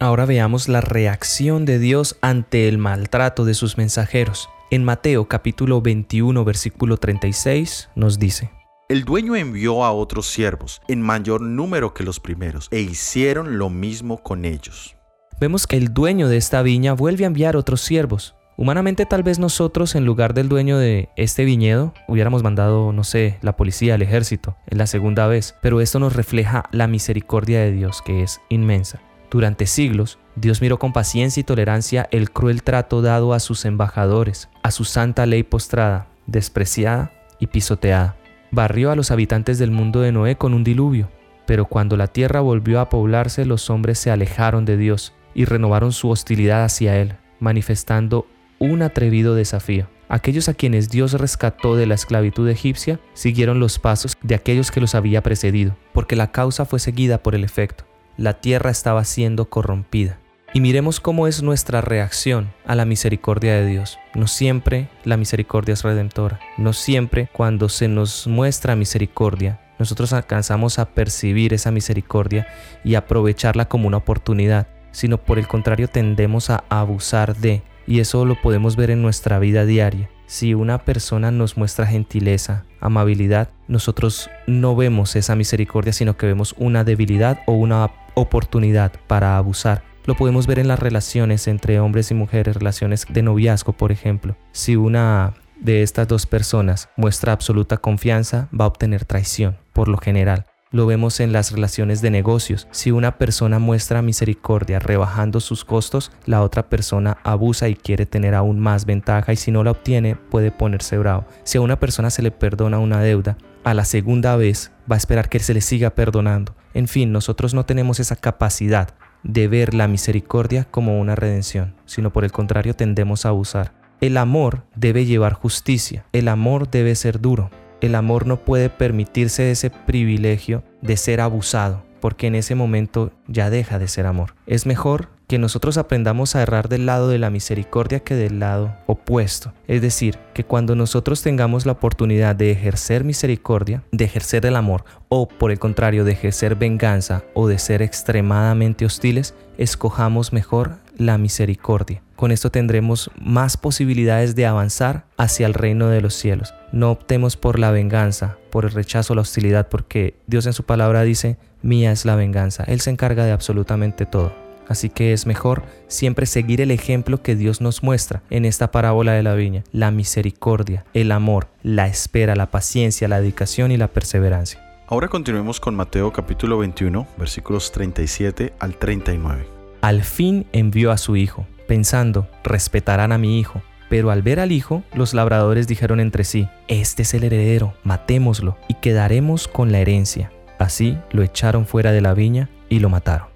Ahora 0.00 0.26
veamos 0.26 0.68
la 0.68 0.82
reacción 0.82 1.64
de 1.64 1.78
Dios 1.78 2.18
ante 2.20 2.68
el 2.68 2.76
maltrato 2.76 3.46
de 3.46 3.54
sus 3.54 3.78
mensajeros. 3.78 4.50
En 4.70 4.84
Mateo 4.84 5.28
capítulo 5.28 5.80
21 5.80 6.44
versículo 6.44 6.98
36 6.98 7.88
nos 7.94 8.18
dice, 8.18 8.50
el 8.88 9.04
dueño 9.04 9.34
envió 9.34 9.82
a 9.82 9.92
otros 9.92 10.26
siervos 10.26 10.82
en 10.88 11.00
mayor 11.00 11.40
número 11.40 11.94
que 11.94 12.04
los 12.04 12.20
primeros 12.20 12.68
e 12.70 12.80
hicieron 12.80 13.56
lo 13.56 13.70
mismo 13.70 14.22
con 14.22 14.44
ellos. 14.44 14.94
Vemos 15.40 15.66
que 15.66 15.78
el 15.78 15.94
dueño 15.94 16.28
de 16.28 16.36
esta 16.36 16.60
viña 16.60 16.92
vuelve 16.92 17.24
a 17.24 17.28
enviar 17.28 17.56
otros 17.56 17.80
siervos. 17.80 18.34
Humanamente 18.56 19.06
tal 19.06 19.22
vez 19.22 19.38
nosotros 19.38 19.94
en 19.94 20.04
lugar 20.04 20.34
del 20.34 20.48
dueño 20.50 20.76
de 20.78 21.08
este 21.16 21.44
viñedo 21.44 21.94
hubiéramos 22.08 22.42
mandado, 22.42 22.92
no 22.92 23.04
sé, 23.04 23.38
la 23.40 23.56
policía, 23.56 23.94
el 23.94 24.02
ejército, 24.02 24.56
en 24.66 24.78
la 24.78 24.86
segunda 24.86 25.26
vez, 25.26 25.56
pero 25.62 25.80
esto 25.80 25.98
nos 25.98 26.14
refleja 26.14 26.64
la 26.70 26.86
misericordia 26.86 27.60
de 27.60 27.72
Dios 27.72 28.02
que 28.02 28.22
es 28.22 28.40
inmensa. 28.50 29.00
Durante 29.30 29.66
siglos, 29.66 30.18
Dios 30.36 30.60
miró 30.60 30.78
con 30.78 30.92
paciencia 30.92 31.40
y 31.40 31.44
tolerancia 31.44 32.06
el 32.12 32.30
cruel 32.30 32.62
trato 32.62 33.00
dado 33.00 33.32
a 33.32 33.40
sus 33.40 33.64
embajadores, 33.64 34.50
a 34.62 34.70
su 34.70 34.84
santa 34.84 35.24
ley 35.26 35.42
postrada, 35.42 36.06
despreciada 36.26 37.12
y 37.40 37.48
pisoteada 37.48 38.16
barrió 38.54 38.90
a 38.90 38.96
los 38.96 39.10
habitantes 39.10 39.58
del 39.58 39.70
mundo 39.70 40.00
de 40.00 40.12
Noé 40.12 40.36
con 40.36 40.54
un 40.54 40.64
diluvio. 40.64 41.10
Pero 41.46 41.66
cuando 41.66 41.96
la 41.96 42.06
tierra 42.06 42.40
volvió 42.40 42.80
a 42.80 42.88
poblarse, 42.88 43.44
los 43.44 43.68
hombres 43.68 43.98
se 43.98 44.10
alejaron 44.10 44.64
de 44.64 44.76
Dios 44.76 45.12
y 45.34 45.44
renovaron 45.44 45.92
su 45.92 46.08
hostilidad 46.08 46.64
hacia 46.64 46.96
Él, 46.96 47.16
manifestando 47.40 48.26
un 48.58 48.82
atrevido 48.82 49.34
desafío. 49.34 49.88
Aquellos 50.08 50.48
a 50.48 50.54
quienes 50.54 50.90
Dios 50.90 51.12
rescató 51.14 51.76
de 51.76 51.86
la 51.86 51.94
esclavitud 51.94 52.48
egipcia 52.48 53.00
siguieron 53.14 53.58
los 53.58 53.78
pasos 53.78 54.16
de 54.22 54.34
aquellos 54.34 54.70
que 54.70 54.80
los 54.80 54.94
había 54.94 55.22
precedido, 55.22 55.76
porque 55.92 56.16
la 56.16 56.30
causa 56.30 56.64
fue 56.64 56.78
seguida 56.78 57.22
por 57.22 57.34
el 57.34 57.44
efecto. 57.44 57.84
La 58.16 58.34
tierra 58.34 58.70
estaba 58.70 59.04
siendo 59.04 59.48
corrompida. 59.50 60.18
Y 60.56 60.60
miremos 60.60 61.00
cómo 61.00 61.26
es 61.26 61.42
nuestra 61.42 61.80
reacción 61.80 62.52
a 62.64 62.76
la 62.76 62.84
misericordia 62.84 63.54
de 63.54 63.66
Dios. 63.66 63.98
No 64.14 64.28
siempre 64.28 64.88
la 65.02 65.16
misericordia 65.16 65.72
es 65.72 65.82
redentora. 65.82 66.38
No 66.58 66.72
siempre 66.72 67.28
cuando 67.32 67.68
se 67.68 67.88
nos 67.88 68.28
muestra 68.28 68.76
misericordia, 68.76 69.60
nosotros 69.80 70.12
alcanzamos 70.12 70.78
a 70.78 70.90
percibir 70.90 71.54
esa 71.54 71.72
misericordia 71.72 72.46
y 72.84 72.94
aprovecharla 72.94 73.64
como 73.64 73.88
una 73.88 73.96
oportunidad, 73.96 74.68
sino 74.92 75.18
por 75.18 75.40
el 75.40 75.48
contrario 75.48 75.88
tendemos 75.88 76.50
a 76.50 76.62
abusar 76.68 77.34
de. 77.34 77.64
Y 77.88 77.98
eso 77.98 78.24
lo 78.24 78.40
podemos 78.40 78.76
ver 78.76 78.92
en 78.92 79.02
nuestra 79.02 79.40
vida 79.40 79.66
diaria. 79.66 80.08
Si 80.26 80.54
una 80.54 80.84
persona 80.84 81.32
nos 81.32 81.56
muestra 81.56 81.84
gentileza, 81.84 82.64
amabilidad, 82.78 83.48
nosotros 83.66 84.30
no 84.46 84.76
vemos 84.76 85.16
esa 85.16 85.34
misericordia, 85.34 85.92
sino 85.92 86.16
que 86.16 86.26
vemos 86.26 86.54
una 86.58 86.84
debilidad 86.84 87.40
o 87.46 87.54
una 87.54 87.90
oportunidad 88.14 88.92
para 89.08 89.36
abusar 89.36 89.93
lo 90.04 90.14
podemos 90.14 90.46
ver 90.46 90.58
en 90.58 90.68
las 90.68 90.78
relaciones 90.78 91.48
entre 91.48 91.80
hombres 91.80 92.10
y 92.10 92.14
mujeres, 92.14 92.56
relaciones 92.56 93.06
de 93.08 93.22
noviazgo, 93.22 93.72
por 93.72 93.92
ejemplo. 93.92 94.36
Si 94.52 94.76
una 94.76 95.34
de 95.60 95.82
estas 95.82 96.08
dos 96.08 96.26
personas 96.26 96.88
muestra 96.96 97.32
absoluta 97.32 97.78
confianza, 97.78 98.48
va 98.58 98.66
a 98.66 98.68
obtener 98.68 99.04
traición, 99.04 99.56
por 99.72 99.88
lo 99.88 99.98
general. 99.98 100.46
Lo 100.70 100.86
vemos 100.86 101.20
en 101.20 101.32
las 101.32 101.52
relaciones 101.52 102.02
de 102.02 102.10
negocios. 102.10 102.66
Si 102.72 102.90
una 102.90 103.16
persona 103.16 103.60
muestra 103.60 104.02
misericordia 104.02 104.80
rebajando 104.80 105.38
sus 105.38 105.64
costos, 105.64 106.10
la 106.26 106.42
otra 106.42 106.68
persona 106.68 107.16
abusa 107.22 107.68
y 107.68 107.76
quiere 107.76 108.06
tener 108.06 108.34
aún 108.34 108.58
más 108.58 108.84
ventaja 108.84 109.32
y 109.32 109.36
si 109.36 109.52
no 109.52 109.62
la 109.62 109.70
obtiene 109.70 110.16
puede 110.16 110.50
ponerse 110.50 110.98
bravo. 110.98 111.26
Si 111.44 111.58
a 111.58 111.60
una 111.60 111.78
persona 111.78 112.10
se 112.10 112.22
le 112.22 112.32
perdona 112.32 112.80
una 112.80 113.00
deuda, 113.00 113.38
a 113.62 113.72
la 113.72 113.84
segunda 113.84 114.34
vez 114.34 114.72
va 114.90 114.96
a 114.96 114.98
esperar 114.98 115.28
que 115.28 115.38
se 115.38 115.54
le 115.54 115.60
siga 115.60 115.90
perdonando. 115.90 116.56
En 116.74 116.88
fin, 116.88 117.12
nosotros 117.12 117.54
no 117.54 117.64
tenemos 117.64 118.00
esa 118.00 118.16
capacidad 118.16 118.94
de 119.24 119.48
ver 119.48 119.74
la 119.74 119.88
misericordia 119.88 120.64
como 120.70 121.00
una 121.00 121.16
redención, 121.16 121.74
sino 121.86 122.12
por 122.12 122.24
el 122.24 122.32
contrario 122.32 122.76
tendemos 122.76 123.26
a 123.26 123.30
abusar. 123.30 123.72
El 124.00 124.16
amor 124.16 124.64
debe 124.76 125.06
llevar 125.06 125.32
justicia, 125.32 126.04
el 126.12 126.28
amor 126.28 126.70
debe 126.70 126.94
ser 126.94 127.20
duro, 127.20 127.50
el 127.80 127.94
amor 127.94 128.26
no 128.26 128.36
puede 128.36 128.70
permitirse 128.70 129.50
ese 129.50 129.70
privilegio 129.70 130.62
de 130.82 130.96
ser 130.96 131.20
abusado, 131.20 131.84
porque 132.00 132.26
en 132.26 132.34
ese 132.34 132.54
momento 132.54 133.12
ya 133.26 133.50
deja 133.50 133.78
de 133.78 133.88
ser 133.88 134.06
amor. 134.06 134.34
Es 134.46 134.66
mejor 134.66 135.08
que 135.26 135.38
nosotros 135.38 135.78
aprendamos 135.78 136.36
a 136.36 136.42
errar 136.42 136.68
del 136.68 136.86
lado 136.86 137.08
de 137.08 137.18
la 137.18 137.30
misericordia 137.30 138.00
que 138.00 138.14
del 138.14 138.40
lado 138.40 138.76
opuesto. 138.86 139.52
Es 139.66 139.80
decir, 139.80 140.18
que 140.34 140.44
cuando 140.44 140.74
nosotros 140.74 141.22
tengamos 141.22 141.66
la 141.66 141.72
oportunidad 141.72 142.36
de 142.36 142.50
ejercer 142.50 143.04
misericordia, 143.04 143.82
de 143.92 144.04
ejercer 144.04 144.46
el 144.46 144.56
amor, 144.56 144.84
o 145.08 145.28
por 145.28 145.50
el 145.50 145.58
contrario, 145.58 146.04
de 146.04 146.12
ejercer 146.12 146.56
venganza 146.56 147.24
o 147.34 147.48
de 147.48 147.58
ser 147.58 147.82
extremadamente 147.82 148.84
hostiles, 148.84 149.34
escojamos 149.58 150.32
mejor 150.32 150.78
la 150.96 151.18
misericordia. 151.18 152.02
Con 152.16 152.30
esto 152.30 152.50
tendremos 152.50 153.10
más 153.20 153.56
posibilidades 153.56 154.34
de 154.36 154.46
avanzar 154.46 155.04
hacia 155.16 155.46
el 155.46 155.54
reino 155.54 155.88
de 155.88 156.00
los 156.00 156.14
cielos. 156.14 156.54
No 156.72 156.90
optemos 156.90 157.36
por 157.36 157.58
la 157.58 157.70
venganza, 157.70 158.36
por 158.50 158.64
el 158.64 158.70
rechazo, 158.70 159.14
la 159.14 159.22
hostilidad, 159.22 159.68
porque 159.68 160.16
Dios 160.26 160.46
en 160.46 160.52
su 160.52 160.64
palabra 160.64 161.02
dice, 161.02 161.38
mía 161.62 161.90
es 161.92 162.04
la 162.04 162.14
venganza. 162.14 162.64
Él 162.64 162.80
se 162.80 162.90
encarga 162.90 163.24
de 163.24 163.32
absolutamente 163.32 164.06
todo. 164.06 164.43
Así 164.68 164.90
que 164.90 165.12
es 165.12 165.26
mejor 165.26 165.62
siempre 165.88 166.26
seguir 166.26 166.60
el 166.60 166.70
ejemplo 166.70 167.22
que 167.22 167.36
Dios 167.36 167.60
nos 167.60 167.82
muestra 167.82 168.22
en 168.30 168.44
esta 168.44 168.70
parábola 168.70 169.12
de 169.12 169.22
la 169.22 169.34
viña, 169.34 169.64
la 169.72 169.90
misericordia, 169.90 170.84
el 170.94 171.12
amor, 171.12 171.48
la 171.62 171.86
espera, 171.86 172.34
la 172.34 172.50
paciencia, 172.50 173.08
la 173.08 173.20
dedicación 173.20 173.72
y 173.72 173.76
la 173.76 173.88
perseverancia. 173.88 174.60
Ahora 174.86 175.08
continuemos 175.08 175.60
con 175.60 175.74
Mateo 175.74 176.12
capítulo 176.12 176.58
21, 176.58 177.06
versículos 177.16 177.72
37 177.72 178.52
al 178.58 178.76
39. 178.76 179.46
Al 179.80 180.02
fin 180.02 180.46
envió 180.52 180.90
a 180.90 180.98
su 180.98 181.16
hijo, 181.16 181.46
pensando, 181.66 182.28
respetarán 182.42 183.12
a 183.12 183.18
mi 183.18 183.38
hijo. 183.38 183.62
Pero 183.90 184.10
al 184.10 184.22
ver 184.22 184.40
al 184.40 184.50
hijo, 184.50 184.82
los 184.94 185.14
labradores 185.14 185.68
dijeron 185.68 186.00
entre 186.00 186.24
sí, 186.24 186.48
Este 186.68 187.02
es 187.02 187.14
el 187.14 187.24
heredero, 187.24 187.74
matémoslo 187.84 188.56
y 188.66 188.74
quedaremos 188.74 189.46
con 189.46 189.72
la 189.72 189.78
herencia. 189.78 190.32
Así 190.58 190.98
lo 191.12 191.22
echaron 191.22 191.66
fuera 191.66 191.92
de 191.92 192.00
la 192.00 192.14
viña 192.14 192.48
y 192.68 192.80
lo 192.80 192.88
mataron. 192.88 193.33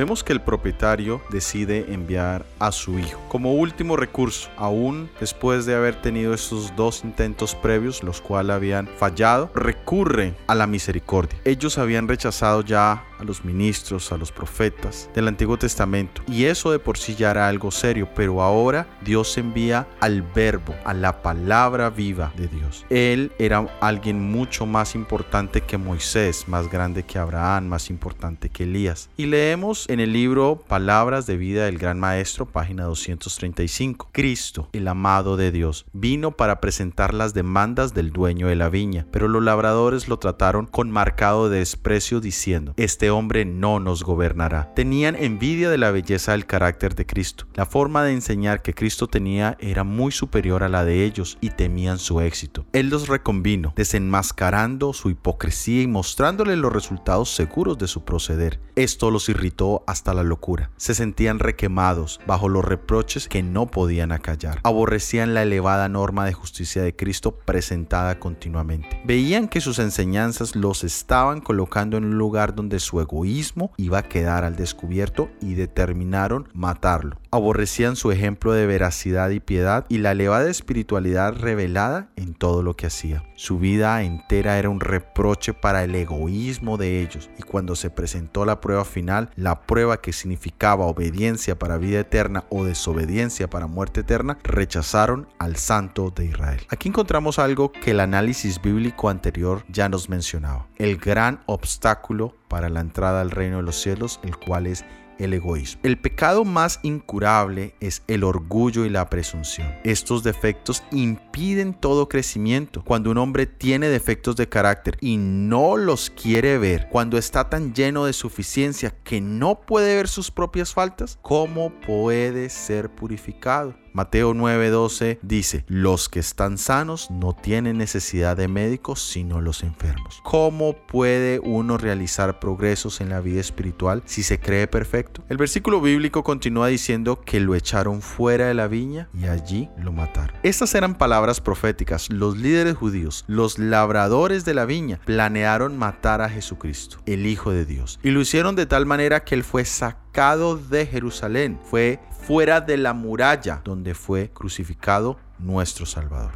Vemos 0.00 0.24
que 0.24 0.32
el 0.32 0.40
propietario 0.40 1.20
decide 1.28 1.92
enviar 1.92 2.46
a 2.58 2.72
su 2.72 2.98
hijo 2.98 3.20
como 3.28 3.52
último 3.52 3.98
recurso, 3.98 4.48
aún 4.56 5.10
después 5.20 5.66
de 5.66 5.74
haber 5.74 6.00
tenido 6.00 6.32
esos 6.32 6.74
dos 6.74 7.04
intentos 7.04 7.54
previos, 7.54 8.02
los 8.02 8.22
cuales 8.22 8.56
habían 8.56 8.88
fallado, 8.88 9.50
recurre 9.54 10.34
a 10.46 10.54
la 10.54 10.66
misericordia. 10.66 11.38
Ellos 11.44 11.76
habían 11.76 12.08
rechazado 12.08 12.62
ya 12.62 13.04
a 13.20 13.24
los 13.24 13.44
ministros, 13.44 14.12
a 14.12 14.16
los 14.16 14.32
profetas 14.32 15.10
del 15.14 15.28
Antiguo 15.28 15.58
Testamento. 15.58 16.22
Y 16.26 16.44
eso 16.44 16.72
de 16.72 16.78
por 16.78 16.98
sí 16.98 17.14
ya 17.14 17.30
era 17.30 17.48
algo 17.48 17.70
serio, 17.70 18.08
pero 18.14 18.42
ahora 18.42 18.86
Dios 19.02 19.36
envía 19.38 19.86
al 20.00 20.22
verbo, 20.22 20.74
a 20.84 20.94
la 20.94 21.22
palabra 21.22 21.90
viva 21.90 22.32
de 22.36 22.48
Dios. 22.48 22.86
Él 22.90 23.32
era 23.38 23.66
alguien 23.80 24.20
mucho 24.20 24.66
más 24.66 24.94
importante 24.94 25.60
que 25.60 25.78
Moisés, 25.78 26.48
más 26.48 26.70
grande 26.70 27.02
que 27.02 27.18
Abraham, 27.18 27.66
más 27.66 27.90
importante 27.90 28.48
que 28.48 28.64
Elías. 28.64 29.10
Y 29.16 29.26
leemos 29.26 29.88
en 29.88 30.00
el 30.00 30.12
libro 30.12 30.62
Palabras 30.66 31.26
de 31.26 31.36
vida 31.36 31.66
del 31.66 31.78
Gran 31.78 32.00
Maestro, 32.00 32.46
página 32.46 32.84
235. 32.84 34.08
Cristo, 34.12 34.68
el 34.72 34.88
amado 34.88 35.36
de 35.36 35.52
Dios, 35.52 35.84
vino 35.92 36.32
para 36.32 36.60
presentar 36.60 37.14
las 37.14 37.34
demandas 37.34 37.94
del 37.94 38.12
dueño 38.12 38.48
de 38.48 38.56
la 38.56 38.68
viña, 38.68 39.06
pero 39.10 39.28
los 39.28 39.42
labradores 39.42 40.08
lo 40.08 40.18
trataron 40.18 40.66
con 40.66 40.90
marcado 40.90 41.48
desprecio 41.48 42.20
diciendo, 42.20 42.74
este 42.76 43.09
hombre 43.10 43.44
no 43.44 43.80
nos 43.80 44.02
gobernará. 44.02 44.72
Tenían 44.74 45.16
envidia 45.16 45.70
de 45.70 45.78
la 45.78 45.90
belleza 45.90 46.32
del 46.32 46.46
carácter 46.46 46.94
de 46.94 47.06
Cristo. 47.06 47.46
La 47.54 47.66
forma 47.66 48.02
de 48.02 48.12
enseñar 48.12 48.62
que 48.62 48.74
Cristo 48.74 49.06
tenía 49.06 49.56
era 49.60 49.84
muy 49.84 50.12
superior 50.12 50.62
a 50.62 50.68
la 50.68 50.84
de 50.84 51.04
ellos 51.04 51.38
y 51.40 51.50
temían 51.50 51.98
su 51.98 52.20
éxito. 52.20 52.66
Él 52.72 52.88
los 52.88 53.08
reconvino, 53.08 53.72
desenmascarando 53.76 54.92
su 54.92 55.10
hipocresía 55.10 55.82
y 55.82 55.86
mostrándole 55.86 56.56
los 56.56 56.72
resultados 56.72 57.34
seguros 57.34 57.78
de 57.78 57.86
su 57.86 58.04
proceder. 58.04 58.60
Esto 58.76 59.10
los 59.10 59.28
irritó 59.28 59.84
hasta 59.86 60.14
la 60.14 60.22
locura. 60.22 60.70
Se 60.76 60.94
sentían 60.94 61.38
requemados 61.38 62.20
bajo 62.26 62.48
los 62.48 62.64
reproches 62.64 63.28
que 63.28 63.42
no 63.42 63.66
podían 63.66 64.12
acallar. 64.12 64.60
Aborrecían 64.62 65.34
la 65.34 65.42
elevada 65.42 65.88
norma 65.88 66.24
de 66.24 66.32
justicia 66.32 66.82
de 66.82 66.96
Cristo 66.96 67.32
presentada 67.32 68.18
continuamente. 68.18 69.00
Veían 69.04 69.48
que 69.48 69.60
sus 69.60 69.78
enseñanzas 69.78 70.56
los 70.56 70.84
estaban 70.84 71.40
colocando 71.40 71.96
en 71.96 72.04
un 72.04 72.18
lugar 72.18 72.54
donde 72.54 72.80
egoísmo 73.00 73.72
iba 73.76 73.98
a 73.98 74.08
quedar 74.08 74.44
al 74.44 74.56
descubierto 74.56 75.30
y 75.40 75.54
determinaron 75.54 76.48
matarlo. 76.54 77.18
Aborrecían 77.30 77.96
su 77.96 78.10
ejemplo 78.10 78.52
de 78.52 78.66
veracidad 78.66 79.30
y 79.30 79.40
piedad 79.40 79.86
y 79.88 79.98
la 79.98 80.12
elevada 80.12 80.50
espiritualidad 80.50 81.34
revelada 81.34 82.08
en 82.16 82.34
todo 82.34 82.62
lo 82.62 82.74
que 82.74 82.86
hacía. 82.86 83.24
Su 83.36 83.58
vida 83.58 84.02
entera 84.02 84.58
era 84.58 84.68
un 84.68 84.80
reproche 84.80 85.54
para 85.54 85.84
el 85.84 85.94
egoísmo 85.94 86.76
de 86.76 87.00
ellos 87.00 87.30
y 87.38 87.42
cuando 87.42 87.76
se 87.76 87.90
presentó 87.90 88.44
la 88.44 88.60
prueba 88.60 88.84
final, 88.84 89.30
la 89.36 89.62
prueba 89.62 90.00
que 90.00 90.12
significaba 90.12 90.86
obediencia 90.86 91.58
para 91.58 91.78
vida 91.78 92.00
eterna 92.00 92.44
o 92.50 92.64
desobediencia 92.64 93.48
para 93.48 93.66
muerte 93.66 94.00
eterna, 94.00 94.38
rechazaron 94.42 95.28
al 95.38 95.56
Santo 95.56 96.10
de 96.10 96.26
Israel. 96.26 96.60
Aquí 96.68 96.88
encontramos 96.88 97.38
algo 97.38 97.72
que 97.72 97.92
el 97.92 98.00
análisis 98.00 98.60
bíblico 98.60 99.08
anterior 99.08 99.64
ya 99.68 99.88
nos 99.88 100.08
mencionaba. 100.08 100.66
El 100.76 100.96
gran 100.96 101.40
obstáculo 101.46 102.34
para 102.50 102.68
la 102.68 102.80
entrada 102.80 103.22
al 103.22 103.30
reino 103.30 103.58
de 103.58 103.62
los 103.62 103.80
cielos, 103.80 104.20
el 104.24 104.36
cual 104.36 104.66
es 104.66 104.84
el 105.18 105.34
egoísmo. 105.34 105.80
El 105.84 105.98
pecado 105.98 106.44
más 106.44 106.80
incurable 106.82 107.74
es 107.80 108.02
el 108.08 108.24
orgullo 108.24 108.84
y 108.84 108.88
la 108.88 109.08
presunción. 109.08 109.72
Estos 109.84 110.22
defectos 110.22 110.82
impiden 110.90 111.74
todo 111.74 112.08
crecimiento. 112.08 112.82
Cuando 112.84 113.10
un 113.10 113.18
hombre 113.18 113.46
tiene 113.46 113.88
defectos 113.88 114.36
de 114.36 114.48
carácter 114.48 114.96
y 115.00 115.16
no 115.18 115.76
los 115.76 116.10
quiere 116.10 116.58
ver, 116.58 116.88
cuando 116.90 117.18
está 117.18 117.48
tan 117.48 117.72
lleno 117.74 118.06
de 118.06 118.12
suficiencia 118.12 118.94
que 119.04 119.20
no 119.20 119.60
puede 119.60 119.94
ver 119.94 120.08
sus 120.08 120.30
propias 120.30 120.74
faltas, 120.74 121.18
¿cómo 121.22 121.70
puede 121.86 122.48
ser 122.48 122.90
purificado? 122.90 123.76
Mateo 123.92 124.34
9:12 124.34 125.18
dice, 125.22 125.64
los 125.68 126.08
que 126.08 126.20
están 126.20 126.58
sanos 126.58 127.10
no 127.10 127.34
tienen 127.34 127.78
necesidad 127.78 128.36
de 128.36 128.48
médicos 128.48 129.02
sino 129.02 129.40
los 129.40 129.62
enfermos. 129.62 130.20
¿Cómo 130.22 130.74
puede 130.74 131.40
uno 131.40 131.78
realizar 131.78 132.38
progresos 132.38 133.00
en 133.00 133.08
la 133.08 133.20
vida 133.20 133.40
espiritual 133.40 134.02
si 134.06 134.22
se 134.22 134.38
cree 134.38 134.66
perfecto? 134.66 135.24
El 135.28 135.36
versículo 135.36 135.80
bíblico 135.80 136.22
continúa 136.22 136.68
diciendo 136.68 137.20
que 137.20 137.40
lo 137.40 137.54
echaron 137.54 138.02
fuera 138.02 138.46
de 138.46 138.54
la 138.54 138.68
viña 138.68 139.08
y 139.12 139.26
allí 139.26 139.68
lo 139.78 139.92
mataron. 139.92 140.36
Estas 140.42 140.74
eran 140.74 140.96
palabras 140.96 141.40
proféticas. 141.40 142.10
Los 142.10 142.36
líderes 142.36 142.76
judíos, 142.76 143.24
los 143.26 143.58
labradores 143.58 144.44
de 144.44 144.54
la 144.54 144.64
viña, 144.64 145.00
planearon 145.04 145.76
matar 145.76 146.20
a 146.20 146.28
Jesucristo, 146.28 146.98
el 147.06 147.26
Hijo 147.26 147.52
de 147.52 147.64
Dios. 147.64 147.98
Y 148.02 148.10
lo 148.10 148.20
hicieron 148.20 148.56
de 148.56 148.66
tal 148.66 148.86
manera 148.86 149.24
que 149.24 149.34
él 149.34 149.44
fue 149.44 149.64
sacado 149.64 150.56
de 150.56 150.86
Jerusalén, 150.86 151.58
fue 151.62 152.00
fuera 152.22 152.60
de 152.60 152.76
la 152.76 152.92
muralla 152.92 153.60
donde 153.64 153.94
fue 153.94 154.30
crucificado 154.30 155.18
nuestro 155.38 155.86
Salvador. 155.86 156.32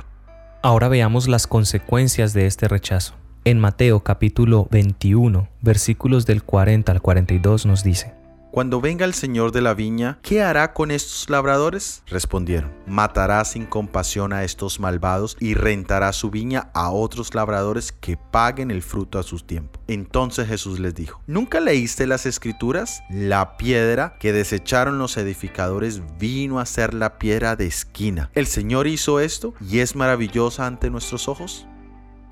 Ahora 0.62 0.88
veamos 0.88 1.28
las 1.28 1.46
consecuencias 1.46 2.32
de 2.32 2.46
este 2.46 2.68
rechazo. 2.68 3.14
En 3.44 3.60
Mateo 3.60 4.00
capítulo 4.00 4.66
21, 4.70 5.48
versículos 5.60 6.24
del 6.24 6.42
40 6.42 6.90
al 6.90 7.02
42 7.02 7.66
nos 7.66 7.84
dice, 7.84 8.14
cuando 8.54 8.80
venga 8.80 9.04
el 9.04 9.14
señor 9.14 9.50
de 9.50 9.60
la 9.60 9.74
viña, 9.74 10.20
¿qué 10.22 10.40
hará 10.40 10.74
con 10.74 10.92
estos 10.92 11.28
labradores? 11.28 12.04
Respondieron, 12.06 12.72
matará 12.86 13.44
sin 13.44 13.66
compasión 13.66 14.32
a 14.32 14.44
estos 14.44 14.78
malvados 14.78 15.36
y 15.40 15.54
rentará 15.54 16.12
su 16.12 16.30
viña 16.30 16.70
a 16.72 16.90
otros 16.92 17.34
labradores 17.34 17.90
que 17.90 18.16
paguen 18.16 18.70
el 18.70 18.82
fruto 18.82 19.18
a 19.18 19.24
su 19.24 19.40
tiempo. 19.40 19.80
Entonces 19.88 20.46
Jesús 20.46 20.78
les 20.78 20.94
dijo, 20.94 21.20
¿nunca 21.26 21.58
leíste 21.58 22.06
las 22.06 22.26
escrituras? 22.26 23.02
La 23.10 23.56
piedra 23.56 24.14
que 24.20 24.32
desecharon 24.32 24.98
los 25.00 25.16
edificadores 25.16 26.00
vino 26.20 26.60
a 26.60 26.66
ser 26.66 26.94
la 26.94 27.18
piedra 27.18 27.56
de 27.56 27.66
esquina. 27.66 28.30
El 28.34 28.46
Señor 28.46 28.86
hizo 28.86 29.18
esto 29.18 29.52
y 29.68 29.80
es 29.80 29.96
maravillosa 29.96 30.64
ante 30.68 30.90
nuestros 30.90 31.26
ojos. 31.26 31.66